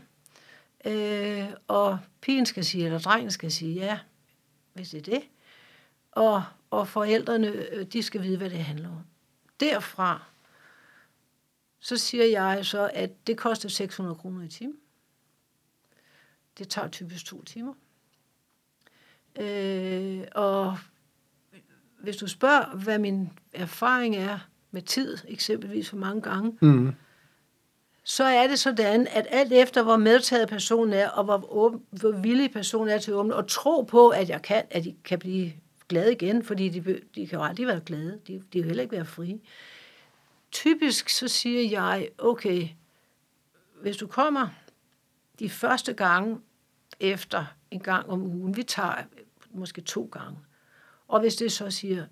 Øh, 0.85 1.47
og 1.67 1.99
pigen 2.21 2.45
skal 2.45 2.65
sige, 2.65 2.85
eller 2.85 2.99
drengen 2.99 3.31
skal 3.31 3.51
sige 3.51 3.73
ja, 3.73 3.99
hvis 4.73 4.89
det 4.89 4.97
er 4.97 5.11
det. 5.11 5.23
Og, 6.11 6.43
og 6.69 6.87
forældrene, 6.87 7.47
øh, 7.47 7.85
de 7.85 8.03
skal 8.03 8.23
vide, 8.23 8.37
hvad 8.37 8.49
det 8.49 8.59
handler 8.59 8.89
om. 8.89 9.01
Derfra 9.59 10.21
så 11.87 11.97
siger 11.97 12.25
jeg 12.25 12.65
så, 12.65 12.89
at 12.93 13.27
det 13.27 13.37
koster 13.37 13.69
600 13.69 14.15
kroner 14.15 14.45
i 14.45 14.47
timen. 14.47 14.77
Det 16.57 16.69
tager 16.69 16.87
typisk 16.87 17.25
to 17.25 17.43
timer. 17.43 17.73
Øh, 19.39 20.21
og 20.35 20.77
hvis 21.99 22.17
du 22.17 22.27
spørger, 22.27 22.75
hvad 22.75 22.99
min 22.99 23.29
erfaring 23.53 24.15
er 24.15 24.39
med 24.71 24.81
tid, 24.81 25.17
eksempelvis 25.27 25.89
for 25.89 25.97
mange 25.97 26.21
gange, 26.21 26.57
mm. 26.61 26.93
så 28.03 28.23
er 28.23 28.47
det 28.47 28.59
sådan, 28.59 29.07
at 29.07 29.27
alt 29.29 29.53
efter, 29.53 29.83
hvor 29.83 29.97
medtaget 29.97 30.49
personen 30.49 30.93
er, 30.93 31.09
og 31.09 31.23
hvor, 31.23 31.53
åben, 31.53 31.81
hvor 31.89 32.11
villig 32.11 32.51
personen 32.51 32.89
er 32.89 32.97
til 32.97 33.11
at 33.11 33.15
åbne, 33.15 33.35
og 33.35 33.47
tro 33.47 33.81
på, 33.81 34.09
at 34.09 34.29
jeg 34.29 34.41
kan, 34.41 34.63
at 34.69 34.83
de 34.83 34.95
kan 35.03 35.19
blive 35.19 35.53
glade 35.87 36.11
igen, 36.11 36.43
fordi 36.43 36.69
de, 36.69 37.01
de 37.15 37.27
kan 37.27 37.39
jo 37.39 37.43
aldrig 37.43 37.67
være 37.67 37.81
glade. 37.85 38.19
De, 38.27 38.33
de 38.33 38.43
kan 38.51 38.61
jo 38.61 38.67
heller 38.67 38.83
ikke 38.83 38.95
være 38.95 39.05
frie. 39.05 39.33
Øh, 39.33 39.39
typisk 40.51 41.09
så 41.09 41.27
siger 41.27 41.69
jeg, 41.69 42.09
okay, 42.17 42.67
hvis 43.81 43.97
du 43.97 44.07
kommer 44.07 44.47
de 45.39 45.49
første 45.49 45.93
gange 45.93 46.39
efter 46.99 47.45
en 47.71 47.79
gang 47.79 48.09
om 48.09 48.21
ugen, 48.21 48.57
vi 48.57 48.63
tager 48.63 49.03
måske 49.51 49.81
to 49.81 50.09
gange, 50.11 50.39
og 51.07 51.19
hvis 51.19 51.35
det 51.35 51.51
så 51.51 51.71
siger, 51.71 52.05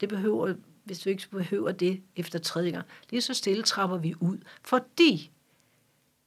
det 0.00 0.08
behøver, 0.08 0.54
hvis 0.84 0.98
du 0.98 1.10
ikke 1.10 1.28
behøver 1.30 1.72
det 1.72 2.02
efter 2.16 2.38
tredje 2.38 2.70
gang, 2.70 2.86
lige 3.10 3.20
så 3.20 3.34
stille 3.34 3.62
trapper 3.62 3.96
vi 3.96 4.14
ud, 4.20 4.38
fordi 4.62 5.30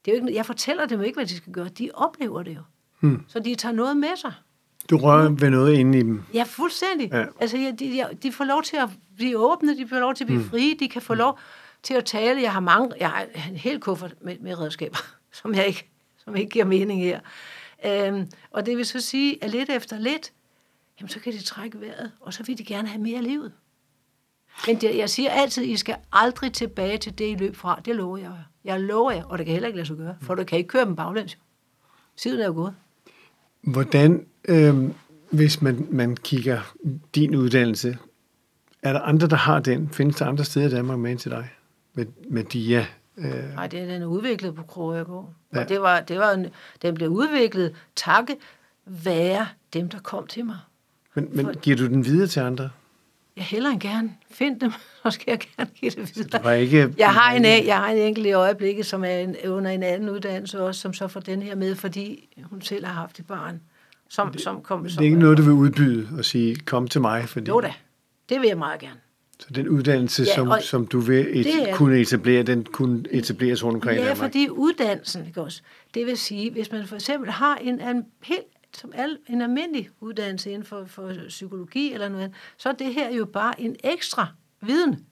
det 0.06 0.12
er 0.12 0.18
jo 0.18 0.26
ikke, 0.26 0.36
jeg 0.36 0.46
fortæller 0.46 0.86
dem 0.86 1.02
ikke, 1.02 1.16
hvad 1.16 1.26
de 1.26 1.36
skal 1.36 1.54
gøre, 1.54 1.70
de 1.70 1.92
oplever 1.94 2.44
det 2.44 2.56
jo. 2.56 2.62
Hmm. 3.00 3.26
Så 3.28 3.40
de 3.40 3.56
tager 3.56 3.74
noget 3.74 3.98
med 3.98 4.16
sig. 4.16 4.34
Du 4.92 4.98
rører 4.98 5.30
ved 5.30 5.50
noget 5.50 5.74
inde 5.74 6.00
i 6.00 6.04
dem. 6.04 6.24
Ja, 6.34 6.44
fuldstændig. 6.44 7.10
Ja. 7.12 7.26
Altså, 7.40 7.58
ja, 7.58 7.72
de, 7.80 8.04
de, 8.24 8.32
får 8.32 8.44
lov 8.44 8.64
til 8.64 8.78
at 8.78 8.90
blive 9.16 9.38
åbne, 9.38 9.78
de 9.78 9.88
får 9.88 10.00
lov 10.00 10.16
til 10.16 10.24
at 10.24 10.28
blive 10.28 10.42
mm. 10.42 10.50
frie, 10.50 10.76
de 10.80 10.90
kan 10.90 11.02
få 11.02 11.14
lov 11.14 11.40
til 11.84 11.94
at 11.94 12.06
tale. 12.06 12.42
Jeg 12.42 12.54
har 12.54 12.60
mange, 12.60 12.94
jeg 13.00 13.10
har 13.10 13.26
en 13.50 13.56
hel 13.56 13.80
kuffert 13.80 14.14
med, 14.22 14.38
med 14.40 14.60
redskaber, 14.60 14.98
som 15.42 15.56
jeg 15.56 15.68
ikke, 15.68 15.90
som 16.18 16.36
ikke 16.36 16.50
giver 16.50 16.66
mening 16.66 17.02
her. 17.02 17.20
Øhm, 17.86 18.28
og 18.52 18.66
det 18.66 18.78
vil 18.78 18.86
så 18.86 19.02
sige, 19.02 19.44
at 19.44 19.50
lidt 19.50 19.70
efter 19.70 20.00
lidt, 20.00 20.32
jamen 21.00 21.10
så 21.10 21.20
kan 21.20 21.34
de 21.34 21.44
trække 21.44 21.82
vejret, 21.82 22.12
og 22.20 22.34
så 22.34 22.44
vil 22.44 22.58
de 22.58 22.64
gerne 22.64 22.88
have 22.88 23.02
mere 23.02 23.22
livet. 23.22 23.52
Men 24.68 24.82
det, 24.82 24.98
jeg 24.98 25.10
siger 25.10 25.30
altid, 25.30 25.64
I 25.64 25.78
skal 25.78 25.96
aldrig 26.12 26.54
tilbage 26.54 26.98
til 26.98 27.18
det, 27.18 27.32
I 27.32 27.36
løb 27.36 27.56
fra. 27.56 27.82
Det 27.86 27.96
lover 27.96 28.18
jeg. 28.18 28.32
Jeg 28.64 28.80
lover 28.80 29.12
jer, 29.12 29.24
og 29.24 29.38
det 29.38 29.46
kan 29.46 29.54
heller 29.54 29.68
ikke 29.68 29.78
lade 29.78 29.88
sig 29.88 29.98
gøre, 29.98 30.16
for 30.22 30.36
du 30.36 30.44
kan 30.44 30.58
ikke 30.58 30.68
køre 30.68 30.86
dem 30.86 30.96
baglæns. 30.96 31.38
Siden 32.16 32.40
er 32.40 32.46
jo 32.46 32.54
gået. 32.54 32.76
Hvordan, 33.62 34.26
øh, 34.48 34.90
hvis 35.30 35.62
man, 35.62 35.88
man 35.90 36.16
kigger 36.16 36.74
din 37.16 37.36
uddannelse, 37.36 37.98
er 38.82 38.94
der 38.94 39.00
andre, 39.00 39.28
der 39.28 39.36
har 39.36 39.60
den? 39.60 39.90
Findes 39.90 40.16
der 40.16 40.26
andre 40.26 40.46
steder 40.46 40.68
i 40.68 40.72
Danmark 40.72 41.00
med 41.00 41.18
til 41.18 41.32
dig? 41.32 41.50
Med, 41.94 42.06
med 42.30 42.44
DIA? 42.44 42.86
Øh... 43.18 43.56
Nej, 43.56 43.68
det 43.68 43.80
er 43.80 43.86
den 43.86 44.04
udviklet 44.04 44.56
på 44.56 44.64
Krogergård. 44.64 45.34
Ja. 45.54 45.62
Og 45.62 45.70
det 45.70 45.82
var, 45.82 46.00
det 46.00 46.20
var 46.20 46.32
en, 46.32 46.48
den 46.82 46.96
blev 46.96 47.10
udviklet 47.10 47.74
takke 47.96 48.38
være 48.86 49.48
dem, 49.74 49.90
der 49.90 50.00
kom 50.00 50.28
til 50.28 50.46
mig. 50.46 50.58
Men, 51.14 51.30
men 51.32 51.46
For, 51.46 51.60
giver 51.60 51.78
du 51.78 51.88
den 51.88 52.06
videre 52.06 52.28
til 52.28 52.40
andre? 52.40 52.70
Jeg 53.36 53.44
hellere 53.44 53.74
end 53.74 53.82
gerne. 53.82 54.16
Find 54.32 54.60
dem, 54.60 54.72
så 55.04 55.12
skal 55.12 55.32
jeg 55.32 55.40
gerne 55.40 55.70
give 55.76 55.92
det 55.92 56.16
videre. 56.16 56.44
Var 56.44 56.52
ikke, 56.52 56.94
jeg, 56.98 57.14
har 57.14 57.34
en, 57.34 57.46
jeg 57.46 57.78
har 57.78 57.90
en 57.90 57.98
enkelt 57.98 58.28
i 58.28 58.32
øjeblikket, 58.32 58.86
som 58.86 59.04
er 59.04 59.18
en, 59.18 59.36
under 59.48 59.72
en 59.72 59.84
anden 59.84 60.10
uddannelse 60.10 60.62
også, 60.62 60.82
som 60.82 60.94
så 60.94 61.08
får 61.08 61.20
den 61.20 61.42
her 61.42 61.56
med, 61.56 61.76
fordi 61.76 62.30
hun 62.44 62.62
selv 62.62 62.86
har 62.86 62.94
haft 62.94 63.20
et 63.20 63.28
barn. 63.28 63.62
Som, 64.12 64.32
det, 64.32 64.42
som 64.42 64.62
kom, 64.62 64.84
det 64.84 64.98
er 64.98 65.02
ikke 65.02 65.20
noget, 65.20 65.38
du 65.38 65.44
vil 65.44 65.54
udbyde 65.54 66.08
og 66.18 66.26
sige, 66.26 66.56
kom 66.56 66.88
til 66.88 67.02
mig? 67.02 67.30
Fordi... 67.30 67.48
Jo 67.50 67.62
da, 67.62 67.74
det 68.30 68.42
vil 68.42 68.48
jeg 68.48 68.58
meget 68.58 68.80
gerne. 68.80 69.00
Så 69.40 69.48
den 69.56 69.70
uddannelse, 69.70 70.24
ja, 70.24 70.36
som, 70.36 70.54
som 70.62 70.88
du 70.88 71.00
vil 71.00 71.40
et, 71.40 71.74
kunne 71.74 72.00
etablere, 72.00 72.44
den 72.44 72.64
kunne 72.64 73.04
etableres 73.12 73.64
rundt 73.64 73.76
omkring 73.76 73.98
Ja, 73.98 74.02
Danmark. 74.02 74.18
fordi 74.18 74.50
uddannelsen, 74.50 75.26
ikke 75.28 75.42
også? 75.42 75.62
Det 75.94 76.06
vil 76.06 76.18
sige, 76.18 76.52
hvis 76.52 76.72
man 76.72 76.88
for 76.88 76.96
eksempel 76.96 77.32
har 77.32 77.56
en, 77.56 77.82
en 77.82 78.06
helt 78.24 78.46
som 78.74 78.92
al, 78.96 79.18
en 79.28 79.42
almindelig 79.42 79.90
uddannelse 80.00 80.52
inden 80.52 80.66
for, 80.66 80.86
for 80.86 81.14
psykologi 81.28 81.94
eller 81.94 82.10
noget 82.10 82.32
så 82.58 82.70
er 82.70 82.74
det 82.74 82.94
her 82.94 83.12
jo 83.12 83.26
bare 83.26 83.62
en 83.62 83.76
ekstra 83.84 84.28
viden. 84.62 85.06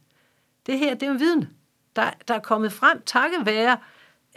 Det 0.66 0.80
her, 0.80 0.94
det 0.94 1.08
er 1.08 1.12
en 1.12 1.20
viden, 1.20 1.50
der, 1.96 2.10
der 2.28 2.34
er 2.34 2.40
kommet 2.40 2.72
frem 2.72 3.02
takket 3.06 3.46
være 3.46 3.78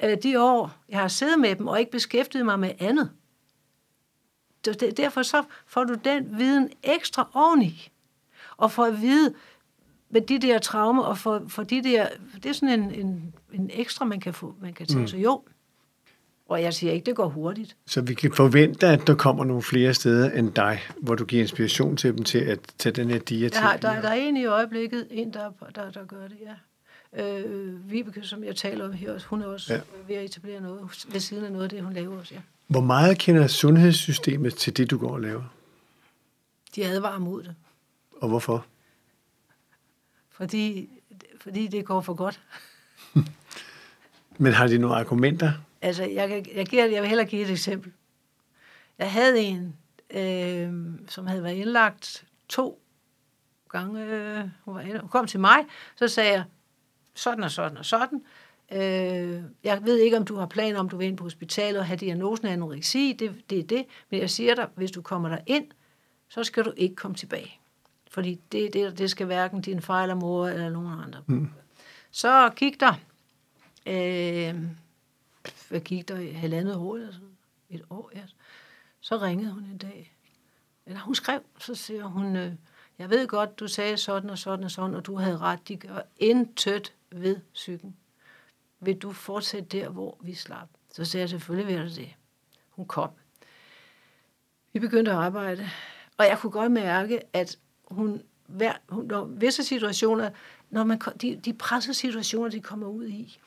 øh, 0.04 0.16
de 0.22 0.42
år, 0.42 0.76
jeg 0.88 0.98
har 0.98 1.08
siddet 1.08 1.38
med 1.40 1.56
dem 1.56 1.66
og 1.66 1.80
ikke 1.80 1.92
beskæftiget 1.92 2.44
mig 2.44 2.58
med 2.58 2.70
andet. 2.78 3.10
Derfor 4.96 5.22
så 5.22 5.42
får 5.66 5.84
du 5.84 5.94
den 6.04 6.38
viden 6.38 6.70
ekstra 6.82 7.28
oveni. 7.34 7.90
Og 8.56 8.72
for 8.72 8.84
at 8.84 9.00
vide, 9.00 9.34
med 10.10 10.20
de 10.20 10.38
der 10.38 10.58
traumer, 10.58 11.02
og 11.02 11.18
for, 11.18 11.42
for 11.48 11.62
de 11.62 11.82
der, 11.82 12.06
det 12.34 12.46
er 12.46 12.52
sådan 12.52 12.80
en, 12.80 12.94
en, 12.94 13.34
en 13.52 13.70
ekstra, 13.74 14.04
man 14.04 14.20
kan, 14.20 14.34
få, 14.34 14.54
man 14.60 14.72
kan 14.72 14.86
tage. 14.86 15.00
Mm. 15.00 15.06
Så 15.06 15.16
jo, 15.16 15.42
og 16.48 16.62
jeg 16.62 16.74
siger 16.74 16.92
ikke, 16.92 17.06
det 17.06 17.16
går 17.16 17.28
hurtigt. 17.28 17.76
Så 17.86 18.00
vi 18.00 18.14
kan 18.14 18.32
forvente, 18.32 18.86
at 18.86 19.06
der 19.06 19.14
kommer 19.14 19.44
nogle 19.44 19.62
flere 19.62 19.94
steder 19.94 20.30
end 20.30 20.52
dig, 20.52 20.80
hvor 20.96 21.14
du 21.14 21.24
giver 21.24 21.42
inspiration 21.42 21.96
til 21.96 22.16
dem 22.16 22.24
til 22.24 22.38
at 22.38 22.58
tage 22.78 22.92
den 22.92 23.10
her 23.10 23.18
dia 23.18 23.48
til? 23.48 23.62
Ja, 23.62 23.76
der, 23.82 24.00
der 24.00 24.08
er 24.08 24.14
en 24.14 24.36
i 24.36 24.44
øjeblikket, 24.44 25.06
en 25.10 25.32
der, 25.32 25.50
der, 25.74 25.90
der 25.90 26.04
gør 26.04 26.28
det, 26.28 26.36
ja. 26.42 26.54
Øh, 27.24 27.90
Vibeke, 27.90 28.22
som 28.22 28.44
jeg 28.44 28.56
taler 28.56 28.84
om 28.84 28.92
her, 28.92 29.18
hun 29.26 29.42
er 29.42 29.46
også 29.46 29.74
ja. 29.74 29.80
ved 30.08 30.16
at 30.16 30.24
etablere 30.24 30.60
noget 30.60 31.06
ved 31.12 31.20
siden 31.20 31.44
af 31.44 31.52
noget 31.52 31.64
af 31.64 31.70
det, 31.70 31.82
hun 31.82 31.92
laver 31.92 32.18
også, 32.18 32.34
ja. 32.34 32.40
Hvor 32.72 32.80
meget 32.80 33.18
kender 33.18 33.46
sundhedssystemet 33.46 34.54
til 34.54 34.76
det, 34.76 34.90
du 34.90 34.98
går 34.98 35.12
og 35.12 35.20
laver? 35.20 35.42
De 36.74 36.84
advarer 36.84 37.18
mod 37.18 37.42
det. 37.42 37.54
Og 38.20 38.28
hvorfor? 38.28 38.66
Fordi, 40.30 40.88
fordi 41.40 41.66
det 41.66 41.84
går 41.84 42.00
for 42.00 42.14
godt. 42.14 42.40
Men 44.42 44.52
har 44.52 44.66
de 44.66 44.78
nogle 44.78 44.96
argumenter? 44.96 45.52
Altså, 45.82 46.04
jeg, 46.04 46.44
jeg, 46.54 46.66
giver, 46.66 46.84
jeg 46.84 47.02
vil 47.02 47.08
hellere 47.08 47.26
give 47.26 47.42
et 47.42 47.50
eksempel. 47.50 47.92
Jeg 48.98 49.12
havde 49.12 49.40
en, 49.40 49.76
øh, 50.10 50.72
som 51.08 51.26
havde 51.26 51.42
været 51.42 51.56
indlagt 51.56 52.24
to 52.48 52.82
gange. 53.68 54.04
Øh, 54.04 54.48
hun, 54.64 54.74
var, 54.74 55.00
hun 55.00 55.08
kom 55.08 55.26
til 55.26 55.40
mig, 55.40 55.58
så 55.96 56.08
sagde 56.08 56.32
jeg, 56.32 56.44
sådan 57.14 57.44
og 57.44 57.50
sådan 57.50 57.78
og 57.78 57.84
sådan. 57.84 58.22
Øh, 58.74 59.42
jeg 59.64 59.84
ved 59.84 59.98
ikke, 59.98 60.16
om 60.16 60.24
du 60.24 60.36
har 60.36 60.46
planer 60.46 60.80
om, 60.80 60.88
du 60.88 60.96
vil 60.96 61.06
ind 61.06 61.16
på 61.16 61.24
hospitalet 61.24 61.80
og 61.80 61.86
have 61.86 61.96
diagnosen 61.96 62.46
af 62.46 62.52
anoreksi. 62.52 63.12
Det, 63.18 63.50
det 63.50 63.58
er 63.58 63.62
det. 63.62 63.84
Men 64.10 64.20
jeg 64.20 64.30
siger 64.30 64.54
dig, 64.54 64.68
hvis 64.74 64.90
du 64.90 65.02
kommer 65.02 65.28
der 65.28 65.38
ind, 65.46 65.66
så 66.28 66.44
skal 66.44 66.64
du 66.64 66.72
ikke 66.76 66.94
komme 66.94 67.14
tilbage. 67.14 67.58
Fordi 68.10 68.40
det, 68.52 68.72
det, 68.72 68.98
det 68.98 69.10
skal 69.10 69.26
hverken 69.26 69.60
din 69.60 69.82
far 69.82 70.02
eller 70.02 70.14
mor 70.14 70.46
eller 70.46 70.70
nogen 70.70 71.00
andre. 71.04 71.22
Mm. 71.26 71.50
Så 72.10 72.50
gik 72.56 72.80
der, 72.80 72.94
øh, 73.86 74.60
hvad 75.68 75.80
gik 75.80 76.08
der, 76.08 76.32
halvandet 76.32 76.76
år 76.76 76.96
eller 76.96 77.12
sådan, 77.12 77.28
et 77.70 77.82
år, 77.90 78.10
ja. 78.14 78.22
Så 79.00 79.16
ringede 79.16 79.52
hun 79.52 79.64
en 79.64 79.78
dag. 79.78 80.16
Eller 80.86 81.00
hun 81.00 81.14
skrev, 81.14 81.40
så 81.58 81.74
siger 81.74 82.04
hun, 82.04 82.36
øh, 82.36 82.52
jeg 82.98 83.10
ved 83.10 83.26
godt, 83.26 83.60
du 83.60 83.68
sagde 83.68 83.96
sådan 83.96 84.30
og 84.30 84.38
sådan 84.38 84.64
og 84.64 84.70
sådan, 84.70 84.94
og 84.94 85.06
du 85.06 85.16
havde 85.16 85.38
ret, 85.38 85.68
de 85.68 85.76
gør 85.76 86.00
intet 86.16 86.92
ved 87.10 87.36
psyken. 87.54 87.96
Vil 88.84 88.96
du 88.96 89.12
fortsætte 89.12 89.78
der, 89.78 89.88
hvor 89.88 90.18
vi 90.22 90.34
slap? 90.34 90.68
Så 90.92 91.04
sagde 91.04 91.22
jeg, 91.22 91.28
selvfølgelig 91.28 91.78
vil 91.78 91.96
det. 91.96 92.14
Hun 92.70 92.86
kom. 92.86 93.10
Vi 94.72 94.78
begyndte 94.78 95.10
at 95.10 95.16
arbejde, 95.16 95.70
og 96.18 96.24
jeg 96.24 96.38
kunne 96.38 96.50
godt 96.50 96.72
mærke, 96.72 97.20
at 97.36 97.58
hun, 97.84 98.22
hver, 98.46 98.72
hun 98.88 99.06
når 99.06 99.24
visse 99.24 99.64
situationer, 99.64 100.30
når 100.70 100.84
man, 100.84 101.00
de, 101.22 101.36
de 101.36 101.54
pressede 101.54 101.94
situationer, 101.94 102.48
de 102.48 102.60
kommer 102.60 102.86
ud 102.86 103.06
i, 103.06 103.38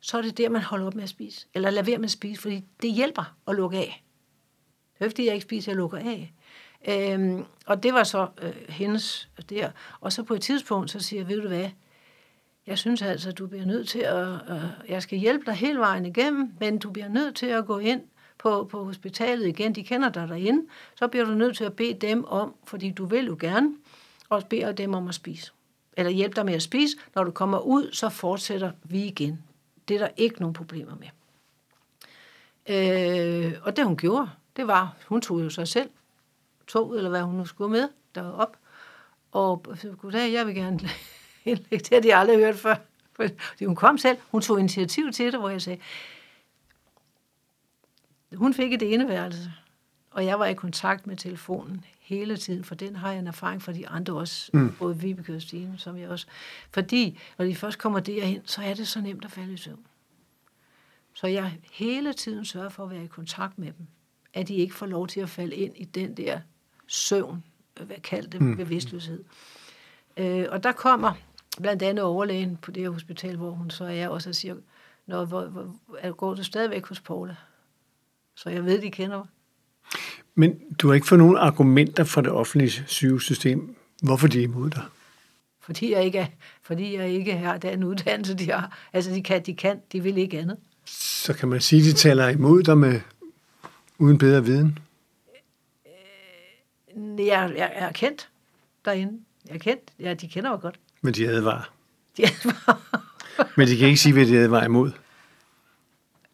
så 0.00 0.18
er 0.18 0.22
det 0.22 0.38
der, 0.38 0.48
man 0.48 0.62
holder 0.62 0.86
op 0.86 0.94
med 0.94 1.02
at 1.02 1.08
spise. 1.08 1.46
Eller 1.54 1.70
lader 1.70 1.82
være 1.82 1.98
med 1.98 2.04
at 2.04 2.10
spise, 2.10 2.42
fordi 2.42 2.64
det 2.82 2.92
hjælper 2.92 3.36
at 3.48 3.54
lukke 3.54 3.78
af. 3.78 4.04
Det 4.98 5.04
er 5.04 5.10
fordi, 5.10 5.26
jeg 5.26 5.34
ikke 5.34 5.44
spiser, 5.44 5.72
jeg 5.72 5.76
lukker 5.76 5.98
af. 5.98 6.32
Øhm, 6.88 7.44
og 7.66 7.82
det 7.82 7.94
var 7.94 8.04
så 8.04 8.28
øh, 8.42 8.68
hendes 8.68 9.28
der. 9.50 9.70
Og 10.00 10.12
så 10.12 10.22
på 10.22 10.34
et 10.34 10.42
tidspunkt, 10.42 10.90
så 10.90 11.00
siger 11.00 11.20
jeg, 11.20 11.28
ved 11.28 11.40
du 11.40 11.48
hvad, 11.48 11.70
jeg 12.66 12.78
synes 12.78 13.02
altså, 13.02 13.32
du 13.32 13.46
bliver 13.46 13.66
nødt 13.66 13.88
til 13.88 13.98
at, 13.98 14.28
øh, 14.50 14.62
jeg 14.88 15.02
skal 15.02 15.18
hjælpe 15.18 15.46
dig 15.46 15.54
hele 15.54 15.78
vejen 15.78 16.06
igennem, 16.06 16.52
men 16.60 16.78
du 16.78 16.90
bliver 16.90 17.08
nødt 17.08 17.36
til 17.36 17.46
at 17.46 17.66
gå 17.66 17.78
ind 17.78 18.02
på, 18.38 18.64
på 18.64 18.84
hospitalet 18.84 19.46
igen, 19.46 19.74
de 19.74 19.84
kender 19.84 20.08
dig 20.08 20.28
derinde, 20.28 20.66
så 20.94 21.08
bliver 21.08 21.24
du 21.24 21.34
nødt 21.34 21.56
til 21.56 21.64
at 21.64 21.76
bede 21.76 21.94
dem 21.94 22.24
om, 22.24 22.54
fordi 22.64 22.90
du 22.90 23.04
vil 23.04 23.26
jo 23.26 23.36
gerne, 23.40 23.74
og 24.28 24.46
bede 24.50 24.72
dem 24.72 24.94
om 24.94 25.08
at 25.08 25.14
spise. 25.14 25.52
Eller 25.96 26.12
hjælpe 26.12 26.36
dig 26.36 26.44
med 26.44 26.54
at 26.54 26.62
spise. 26.62 26.96
Når 27.14 27.24
du 27.24 27.30
kommer 27.30 27.58
ud, 27.58 27.92
så 27.92 28.08
fortsætter 28.08 28.72
vi 28.82 29.04
igen. 29.04 29.42
Det 29.88 29.94
er 29.94 29.98
der 29.98 30.08
ikke 30.16 30.40
nogen 30.40 30.52
problemer 30.52 30.94
med. 30.96 31.08
Øh, 32.68 33.52
og 33.62 33.76
det 33.76 33.84
hun 33.84 33.96
gjorde, 33.96 34.30
det 34.56 34.66
var, 34.66 34.96
hun 35.06 35.20
tog 35.20 35.42
jo 35.42 35.50
sig 35.50 35.68
selv 35.68 35.90
tog 36.66 36.96
eller 36.96 37.10
hvad 37.10 37.22
hun 37.22 37.34
nu 37.34 37.44
skulle 37.44 37.72
med 37.72 37.88
derop. 38.14 38.56
Og 39.32 39.66
så, 39.74 39.88
goddag, 39.90 40.32
jeg 40.32 40.46
vil 40.46 40.54
gerne 40.54 40.80
indlægge. 41.44 41.78
Det 41.84 41.92
har 41.92 42.00
de 42.00 42.14
aldrig 42.14 42.38
hørt 42.38 42.56
før. 42.56 42.74
Fordi 43.12 43.64
hun 43.64 43.76
kom 43.76 43.98
selv, 43.98 44.18
hun 44.30 44.42
tog 44.42 44.60
initiativ 44.60 45.12
til 45.12 45.32
det, 45.32 45.40
hvor 45.40 45.48
jeg 45.48 45.62
sagde, 45.62 45.80
hun 48.34 48.54
fik 48.54 48.72
et 48.72 48.94
eneværelse, 48.94 49.52
og 50.10 50.24
jeg 50.24 50.38
var 50.38 50.46
i 50.46 50.54
kontakt 50.54 51.06
med 51.06 51.16
telefonen 51.16 51.84
hele 52.00 52.36
tiden, 52.36 52.64
for 52.64 52.74
den 52.74 52.96
har 52.96 53.10
jeg 53.10 53.18
en 53.18 53.26
erfaring 53.26 53.62
fra 53.62 53.72
de 53.72 53.88
andre 53.88 54.14
også, 54.14 54.50
mm. 54.54 54.74
både 54.78 54.98
Vibeke 54.98 55.34
og 55.34 55.42
Stine, 55.42 55.74
som 55.78 55.98
jeg 55.98 56.08
også. 56.08 56.26
Fordi 56.70 57.18
når 57.38 57.44
de 57.44 57.56
først 57.56 57.78
kommer 57.78 58.00
derhen, 58.00 58.42
så 58.44 58.62
er 58.62 58.74
det 58.74 58.88
så 58.88 59.00
nemt 59.00 59.24
at 59.24 59.30
falde 59.30 59.52
i 59.52 59.56
søvn. 59.56 59.86
Så 61.14 61.26
jeg 61.26 61.58
hele 61.72 62.12
tiden 62.12 62.44
sørger 62.44 62.68
for 62.68 62.84
at 62.84 62.90
være 62.90 63.04
i 63.04 63.06
kontakt 63.06 63.58
med 63.58 63.66
dem, 63.66 63.86
at 64.34 64.48
de 64.48 64.54
ikke 64.54 64.74
får 64.74 64.86
lov 64.86 65.06
til 65.06 65.20
at 65.20 65.28
falde 65.28 65.56
ind 65.56 65.72
i 65.76 65.84
den 65.84 66.16
der 66.16 66.40
søvn, 66.86 67.44
hvad 67.74 67.96
kaldt 68.02 68.32
det, 68.32 68.40
mm. 68.40 68.56
bevidstløshed. 68.56 69.24
Øh, 70.16 70.46
og 70.50 70.62
der 70.62 70.72
kommer 70.72 71.12
blandt 71.62 71.82
andet 71.82 72.04
overlægen 72.04 72.56
på 72.56 72.70
det 72.70 72.82
her 72.82 72.90
hospital, 72.90 73.36
hvor 73.36 73.50
hun 73.50 73.70
så 73.70 73.84
er, 73.84 74.08
og 74.08 74.22
så 74.22 74.32
siger, 74.32 74.54
Nå, 75.06 75.24
hvor, 75.24 75.44
hvor, 75.44 76.12
går 76.12 76.34
du 76.34 76.44
stadigvæk 76.44 76.86
hos 76.86 77.00
Paula? 77.00 77.36
Så 78.34 78.50
jeg 78.50 78.64
ved, 78.64 78.82
de 78.82 78.90
kender 78.90 79.16
mig. 79.16 79.26
Men 80.34 80.60
du 80.78 80.88
har 80.88 80.94
ikke 80.94 81.06
fået 81.06 81.18
nogen 81.18 81.36
argumenter 81.36 82.04
fra 82.04 82.22
det 82.22 82.30
offentlige 82.30 82.84
sygehusssystem. 82.86 83.76
Hvorfor 84.02 84.28
de 84.28 84.38
er 84.38 84.42
imod 84.42 84.70
dig? 84.70 84.82
Fordi 85.60 85.92
jeg 85.92 86.04
ikke, 86.04 86.18
er, 86.18 86.26
fordi 86.62 86.96
jeg 86.96 87.08
ikke 87.08 87.36
har 87.36 87.58
den 87.58 87.84
uddannelse, 87.84 88.34
de 88.34 88.50
har. 88.50 88.78
Altså, 88.92 89.10
de 89.10 89.22
kan, 89.22 89.42
de 89.42 89.54
kan, 89.54 89.80
de 89.92 90.02
vil 90.02 90.18
ikke 90.18 90.38
andet. 90.38 90.56
Så 90.84 91.34
kan 91.34 91.48
man 91.48 91.60
sige, 91.60 91.80
at 91.80 91.84
de 91.86 91.92
taler 91.92 92.28
imod 92.28 92.62
dig 92.62 92.78
med 92.78 93.00
uden 93.98 94.18
bedre 94.18 94.44
viden? 94.44 94.78
Jeg, 97.18 97.52
jeg 97.56 97.72
er 97.74 97.92
kendt 97.92 98.28
derinde. 98.84 99.20
Jeg 99.48 99.54
er 99.54 99.58
kendt. 99.58 99.82
Ja, 99.98 100.14
de 100.14 100.28
kender 100.28 100.50
mig 100.50 100.60
godt. 100.60 100.78
Men 101.02 101.14
de 101.14 101.28
advarer? 101.28 101.72
De 102.16 102.24
advarer. 102.24 103.02
Men 103.56 103.68
de 103.68 103.76
kan 103.76 103.88
ikke 103.88 104.00
sige, 104.00 104.12
hvad 104.12 104.26
de 104.26 104.38
advarer 104.38 104.64
imod? 104.64 104.92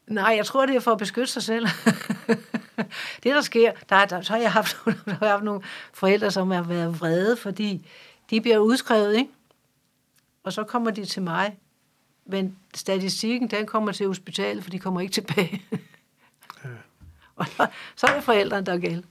Nej, 0.07 0.35
jeg 0.37 0.46
tror, 0.46 0.66
det 0.66 0.76
er 0.76 0.81
for 0.81 0.92
at 0.92 0.98
beskytte 0.98 1.33
sig 1.33 1.42
selv. 1.42 1.66
det, 3.22 3.35
der 3.35 3.40
sker, 3.40 3.72
der, 3.88 4.04
der, 4.04 4.20
så 4.20 4.33
har 4.33 4.40
jeg 4.40 4.52
haft, 4.52 4.76
der 4.85 5.12
har 5.12 5.26
jeg 5.26 5.31
haft 5.31 5.44
nogle 5.44 5.62
forældre, 5.92 6.31
som 6.31 6.50
har 6.50 6.62
været 6.62 7.00
vrede, 7.00 7.37
fordi 7.37 7.88
de 8.31 8.40
bliver 8.40 8.59
udskrevet, 8.59 9.16
ikke? 9.16 9.31
Og 10.44 10.52
så 10.52 10.64
kommer 10.64 10.90
de 10.90 11.04
til 11.04 11.22
mig. 11.22 11.59
Men 12.26 12.57
statistikken, 12.74 13.50
den 13.50 13.66
kommer 13.66 13.92
til 13.92 14.07
hospitalet, 14.07 14.62
for 14.62 14.70
de 14.70 14.78
kommer 14.78 15.00
ikke 15.00 15.12
tilbage. 15.12 15.62
ja. 16.64 16.68
Og 17.37 17.46
så 17.96 18.07
er 18.07 18.14
det 18.14 18.24
forældrene, 18.24 18.66
der 18.66 18.72
er 18.72 18.78
galt. 18.78 19.04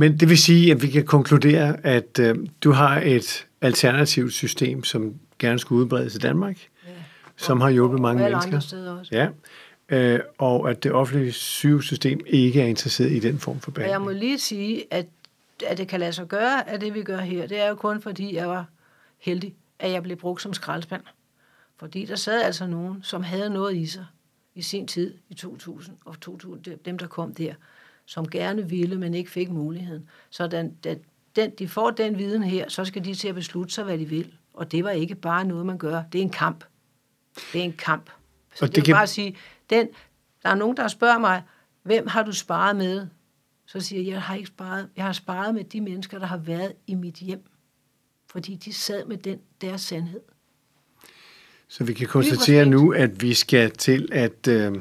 Men 0.00 0.20
det 0.20 0.28
vil 0.28 0.38
sige, 0.38 0.72
at 0.72 0.82
vi 0.82 0.88
kan 0.88 1.04
konkludere, 1.04 1.86
at 1.86 2.18
øh, 2.18 2.36
du 2.64 2.72
har 2.72 3.00
et 3.00 3.46
alternativt 3.60 4.32
system, 4.32 4.84
som 4.84 5.14
gerne 5.38 5.58
skulle 5.58 5.82
udbredes 5.82 6.14
i 6.14 6.18
Danmark, 6.18 6.68
ja. 6.86 6.92
som 7.36 7.60
har 7.60 7.70
hjulpet 7.70 8.00
mange 8.00 8.24
og 8.24 8.30
mennesker. 8.30 8.60
Steder 8.60 8.98
også. 8.98 9.14
Ja. 9.14 9.28
Øh, 9.88 10.20
og 10.38 10.70
at 10.70 10.82
det 10.82 10.92
offentlige 10.92 11.32
sygehusssystem 11.32 12.20
ikke 12.26 12.62
er 12.62 12.66
interesseret 12.66 13.12
i 13.12 13.18
den 13.18 13.38
form 13.38 13.60
for 13.60 13.70
behandling. 13.70 13.96
Og 13.96 14.00
jeg 14.00 14.14
må 14.14 14.20
lige 14.20 14.38
sige, 14.38 14.84
at, 14.90 15.06
at 15.66 15.78
det 15.78 15.88
kan 15.88 16.00
lade 16.00 16.12
sig 16.12 16.26
gøre, 16.26 16.68
at 16.68 16.80
det 16.80 16.94
vi 16.94 17.02
gør 17.02 17.18
her, 17.18 17.46
det 17.46 17.60
er 17.60 17.68
jo 17.68 17.74
kun 17.74 18.02
fordi, 18.02 18.34
jeg 18.34 18.48
var 18.48 18.66
heldig, 19.18 19.54
at 19.78 19.92
jeg 19.92 20.02
blev 20.02 20.16
brugt 20.16 20.42
som 20.42 20.54
skraldespand. 20.54 21.02
Fordi 21.76 22.04
der 22.04 22.16
sad 22.16 22.42
altså 22.42 22.66
nogen, 22.66 23.02
som 23.02 23.22
havde 23.22 23.50
noget 23.50 23.76
i 23.76 23.86
sig 23.86 24.06
i 24.54 24.62
sin 24.62 24.86
tid, 24.86 25.14
i 25.28 25.34
2000, 25.34 25.96
og 26.04 26.20
2000, 26.20 26.76
dem 26.84 26.98
der 26.98 27.06
kom 27.06 27.34
der, 27.34 27.54
som 28.08 28.28
gerne 28.28 28.68
ville, 28.68 28.98
men 28.98 29.14
ikke 29.14 29.30
fik 29.30 29.50
muligheden. 29.50 30.08
Så 30.30 30.46
den, 30.46 30.74
den, 30.84 30.98
den, 31.36 31.50
de 31.58 31.68
får 31.68 31.90
den 31.90 32.18
viden 32.18 32.42
her, 32.42 32.68
så 32.68 32.84
skal 32.84 33.04
de 33.04 33.14
til 33.14 33.28
at 33.28 33.34
beslutte 33.34 33.74
sig, 33.74 33.84
hvad 33.84 33.98
de 33.98 34.04
vil. 34.04 34.34
Og 34.54 34.72
det 34.72 34.84
var 34.84 34.90
ikke 34.90 35.14
bare 35.14 35.44
noget, 35.44 35.66
man 35.66 35.78
gør. 35.78 36.02
Det 36.12 36.18
er 36.18 36.22
en 36.22 36.30
kamp. 36.30 36.64
Det 37.52 37.60
er 37.60 37.64
en 37.64 37.72
kamp. 37.72 38.10
Så 38.54 38.64
og 38.64 38.68
det, 38.68 38.76
det 38.76 38.84
kan 38.84 38.94
bare 38.94 39.06
sige, 39.06 39.36
den, 39.70 39.88
der 40.42 40.48
er 40.48 40.54
nogen, 40.54 40.76
der 40.76 40.88
spørger 40.88 41.18
mig, 41.18 41.42
hvem 41.82 42.06
har 42.06 42.22
du 42.22 42.32
sparet 42.32 42.76
med? 42.76 43.06
Så 43.66 43.80
siger 43.80 44.02
jeg, 44.02 44.10
jeg 44.10 44.22
har 44.22 44.34
ikke 44.34 44.46
sparet. 44.46 44.88
Jeg 44.96 45.04
har 45.04 45.12
sparet 45.12 45.54
med 45.54 45.64
de 45.64 45.80
mennesker, 45.80 46.18
der 46.18 46.26
har 46.26 46.36
været 46.36 46.72
i 46.86 46.94
mit 46.94 47.14
hjem. 47.14 47.44
Fordi 48.30 48.54
de 48.54 48.72
sad 48.72 49.04
med 49.04 49.16
den 49.16 49.38
deres 49.60 49.80
sandhed. 49.80 50.20
Så 51.68 51.84
vi 51.84 51.92
kan 51.92 52.06
konstatere 52.06 52.66
nu, 52.66 52.92
at 52.92 53.22
vi 53.22 53.34
skal 53.34 53.70
til 53.70 54.08
at 54.12 54.48
øh, 54.48 54.72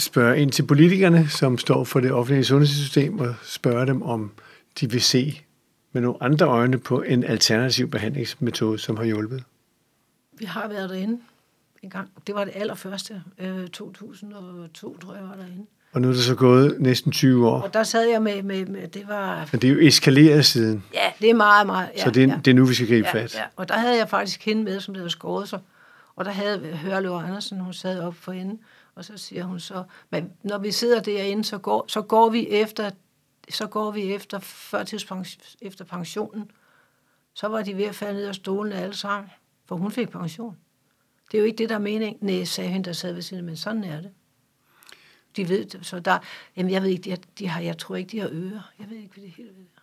spørge 0.00 0.38
ind 0.38 0.52
til 0.52 0.62
politikerne, 0.62 1.28
som 1.28 1.58
står 1.58 1.84
for 1.84 2.00
det 2.00 2.12
offentlige 2.12 2.44
sundhedssystem, 2.44 3.18
og 3.18 3.34
spørge 3.42 3.86
dem, 3.86 4.02
om 4.02 4.32
de 4.80 4.90
vil 4.90 5.02
se 5.02 5.40
med 5.92 6.02
nogle 6.02 6.22
andre 6.22 6.46
øjne 6.46 6.78
på 6.78 7.02
en 7.02 7.24
alternativ 7.24 7.90
behandlingsmetode, 7.90 8.78
som 8.78 8.96
har 8.96 9.04
hjulpet. 9.04 9.44
Vi 10.38 10.44
har 10.44 10.68
været 10.68 10.90
derinde 10.90 11.18
en 11.82 11.90
gang. 11.90 12.08
Det 12.26 12.34
var 12.34 12.44
det 12.44 12.52
allerførste, 12.56 13.22
øh, 13.38 13.68
2002, 13.68 14.98
tror 14.98 15.14
jeg, 15.14 15.22
var 15.22 15.34
derinde. 15.34 15.66
Og 15.92 16.00
nu 16.00 16.08
er 16.08 16.12
det 16.12 16.22
så 16.22 16.34
gået 16.34 16.76
næsten 16.80 17.12
20 17.12 17.48
år. 17.48 17.60
Og 17.60 17.74
der 17.74 17.82
sad 17.82 18.08
jeg 18.08 18.22
med, 18.22 18.42
med, 18.42 18.66
med 18.66 18.88
det 18.88 19.08
var... 19.08 19.48
Men 19.52 19.62
det 19.62 19.70
er 19.70 19.74
jo 19.74 19.80
eskaleret 19.80 20.46
siden. 20.46 20.84
Ja, 20.94 21.12
det 21.20 21.30
er 21.30 21.34
meget, 21.34 21.66
meget... 21.66 21.88
Ja, 21.96 22.04
så 22.04 22.10
det 22.10 22.22
er, 22.22 22.28
ja. 22.28 22.38
det 22.44 22.50
er 22.50 22.54
nu, 22.54 22.64
vi 22.64 22.74
skal 22.74 22.88
gribe 22.88 23.08
ja, 23.14 23.22
fat. 23.22 23.34
Ja, 23.34 23.42
og 23.56 23.68
der 23.68 23.74
havde 23.74 23.96
jeg 23.96 24.08
faktisk 24.08 24.44
hende 24.44 24.62
med, 24.64 24.80
som 24.80 24.94
det 24.94 25.00
havde 25.00 25.10
skåret 25.10 25.48
sig. 25.48 25.58
Og 26.16 26.24
der 26.24 26.30
havde 26.30 26.78
Hørløv 26.82 27.12
Andersen, 27.12 27.60
hun 27.60 27.72
sad 27.72 28.00
op 28.00 28.14
for 28.14 28.32
hende, 28.32 28.58
og 29.00 29.04
så 29.04 29.16
siger 29.16 29.44
hun 29.44 29.60
så, 29.60 29.84
men 30.10 30.32
når 30.42 30.58
vi 30.58 30.70
sidder 30.72 31.00
derinde, 31.00 31.44
så 31.44 31.58
går, 31.58 31.84
så 31.88 32.02
går 32.02 32.30
vi 32.30 32.48
efter, 32.48 32.90
så 33.50 33.66
går 33.66 33.90
vi 33.90 34.12
efter 34.14 34.38
førtidspension, 34.38 35.42
efter 35.62 35.84
pensionen. 35.84 36.50
Så 37.34 37.48
var 37.48 37.62
de 37.62 37.76
ved 37.76 37.84
at 37.84 37.94
falde 37.94 38.14
ned 38.14 38.26
af 38.28 38.34
stolen 38.34 38.72
alle 38.72 38.96
sammen, 38.96 39.30
for 39.68 39.76
hun 39.76 39.92
fik 39.92 40.08
pension. 40.08 40.56
Det 41.32 41.38
er 41.38 41.40
jo 41.40 41.44
ikke 41.46 41.58
det, 41.58 41.68
der 41.68 41.74
er 41.74 41.78
mening. 41.78 42.16
Nej, 42.20 42.44
sagde 42.44 42.70
hende, 42.70 42.84
der 42.84 42.92
sad 42.92 43.12
ved 43.12 43.22
siden, 43.22 43.44
men 43.46 43.56
sådan 43.56 43.84
er 43.84 44.00
det. 44.00 44.10
De 45.36 45.48
ved 45.48 45.64
det, 45.64 45.86
så 45.86 46.00
der, 46.00 46.18
jamen 46.56 46.72
jeg 46.72 46.82
ved 46.82 46.88
ikke, 46.90 47.02
de 47.02 47.10
har, 47.10 47.18
de 47.38 47.48
har, 47.48 47.60
jeg 47.60 47.78
tror 47.78 47.96
ikke, 47.96 48.10
de 48.10 48.20
har 48.20 48.28
ører. 48.32 48.70
Jeg 48.78 48.90
ved 48.90 48.96
ikke, 48.96 49.10
hvad 49.14 49.24
det 49.24 49.32
hele 49.36 49.48
er. 49.48 49.80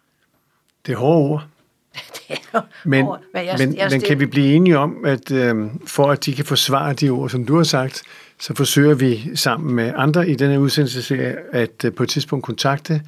Det 0.85 0.93
er 0.93 0.97
hårde 0.97 1.19
ord. 1.29 1.47
det 2.29 2.39
Men, 2.85 3.05
over- 3.05 3.17
men, 3.33 3.45
jeg- 3.45 3.55
men, 3.59 3.75
jeg 3.77 3.87
men 3.91 4.01
kan 4.01 4.19
vi 4.19 4.25
blive 4.25 4.53
enige 4.53 4.77
om, 4.77 5.05
at 5.05 5.31
øh, 5.31 5.67
for 5.85 6.11
at 6.11 6.25
de 6.25 6.33
kan 6.35 6.45
forsvare 6.45 6.93
de 6.93 7.09
ord, 7.09 7.29
som 7.29 7.45
du 7.45 7.55
har 7.57 7.63
sagt, 7.63 8.03
så 8.39 8.55
forsøger 8.55 8.95
vi 8.95 9.35
sammen 9.35 9.75
med 9.75 9.93
andre 9.95 10.29
i 10.29 10.35
denne 10.35 10.59
udsendelsesserie 10.59 11.35
at 11.51 11.85
øh, 11.85 11.93
på 11.93 12.03
et 12.03 12.09
tidspunkt 12.09 12.45
kontakte 12.45 13.01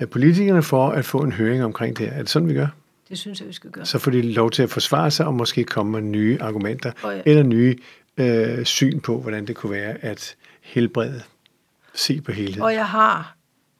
øh, 0.00 0.08
politikerne 0.08 0.62
for 0.62 0.88
at 0.88 1.04
få 1.04 1.18
en 1.18 1.32
høring 1.32 1.64
omkring 1.64 1.98
det 1.98 2.06
her. 2.06 2.12
Er 2.12 2.18
det 2.18 2.30
sådan, 2.30 2.48
vi 2.48 2.54
gør? 2.54 2.66
Det 3.08 3.18
synes 3.18 3.40
jeg, 3.40 3.48
vi 3.48 3.52
skal 3.52 3.70
gøre. 3.70 3.86
Så 3.86 3.98
får 3.98 4.10
de 4.10 4.22
lov 4.22 4.50
til 4.50 4.62
at 4.62 4.70
forsvare 4.70 5.10
sig 5.10 5.26
og 5.26 5.34
måske 5.34 5.64
komme 5.64 5.92
med 5.92 6.00
nye 6.00 6.38
argumenter 6.40 6.92
Og 7.02 7.14
ja. 7.14 7.22
eller 7.26 7.42
nye 7.42 7.76
øh, 8.16 8.64
syn 8.64 9.00
på, 9.00 9.20
hvordan 9.20 9.46
det 9.46 9.56
kunne 9.56 9.72
være 9.72 10.04
at 10.04 10.36
helbrede, 10.60 11.22
se 11.94 12.20
på 12.20 12.32
helheden. 12.32 12.62
Og 12.62 12.74
jeg 12.74 12.86
har, 12.86 13.36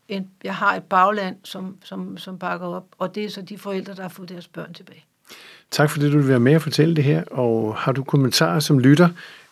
en, 0.09 0.29
jeg 0.45 0.55
har 0.55 0.77
et 0.77 0.83
bagland, 0.83 1.37
som, 1.45 1.77
som, 1.85 2.19
som 2.19 2.39
bakker 2.39 2.67
op, 2.67 2.87
og 2.99 3.15
det 3.15 3.25
er 3.25 3.31
så 3.31 3.43
de 3.43 3.59
forældre, 3.59 3.95
der 3.95 4.03
har 4.03 4.09
fået 4.09 4.29
deres 4.29 4.49
børn 4.49 4.75
tilbage. 4.75 5.05
Tak 5.71 5.91
fordi 5.91 6.11
du 6.11 6.19
vil 6.19 6.29
være 6.29 6.41
med 6.41 6.53
at 6.53 6.63
fortælle 6.63 6.97
det 6.97 7.05
her, 7.05 7.25
og 7.25 7.77
har 7.77 7.93
du 7.93 8.05
kommentarer 8.05 8.61
som 8.61 8.79
lytter 8.79 9.09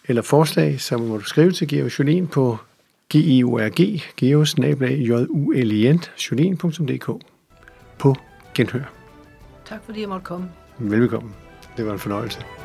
eller 0.08 0.22
forslag, 0.22 0.80
så 0.80 0.98
må 0.98 1.16
du 1.16 1.24
skrive 1.24 1.52
til 1.52 1.68
Georg 1.68 1.98
Jolien 1.98 2.26
på 2.26 2.58
georg, 3.12 4.00
geosnablag.julien, 4.16 6.02
jolien.dk 6.30 7.10
på 7.98 8.14
genhør. 8.54 8.92
Tak 9.66 9.78
fordi 9.84 10.00
jeg 10.00 10.08
måtte 10.08 10.24
komme. 10.24 10.48
Velbekomme. 10.78 11.30
Det 11.76 11.86
var 11.86 11.92
en 11.92 11.98
fornøjelse. 11.98 12.55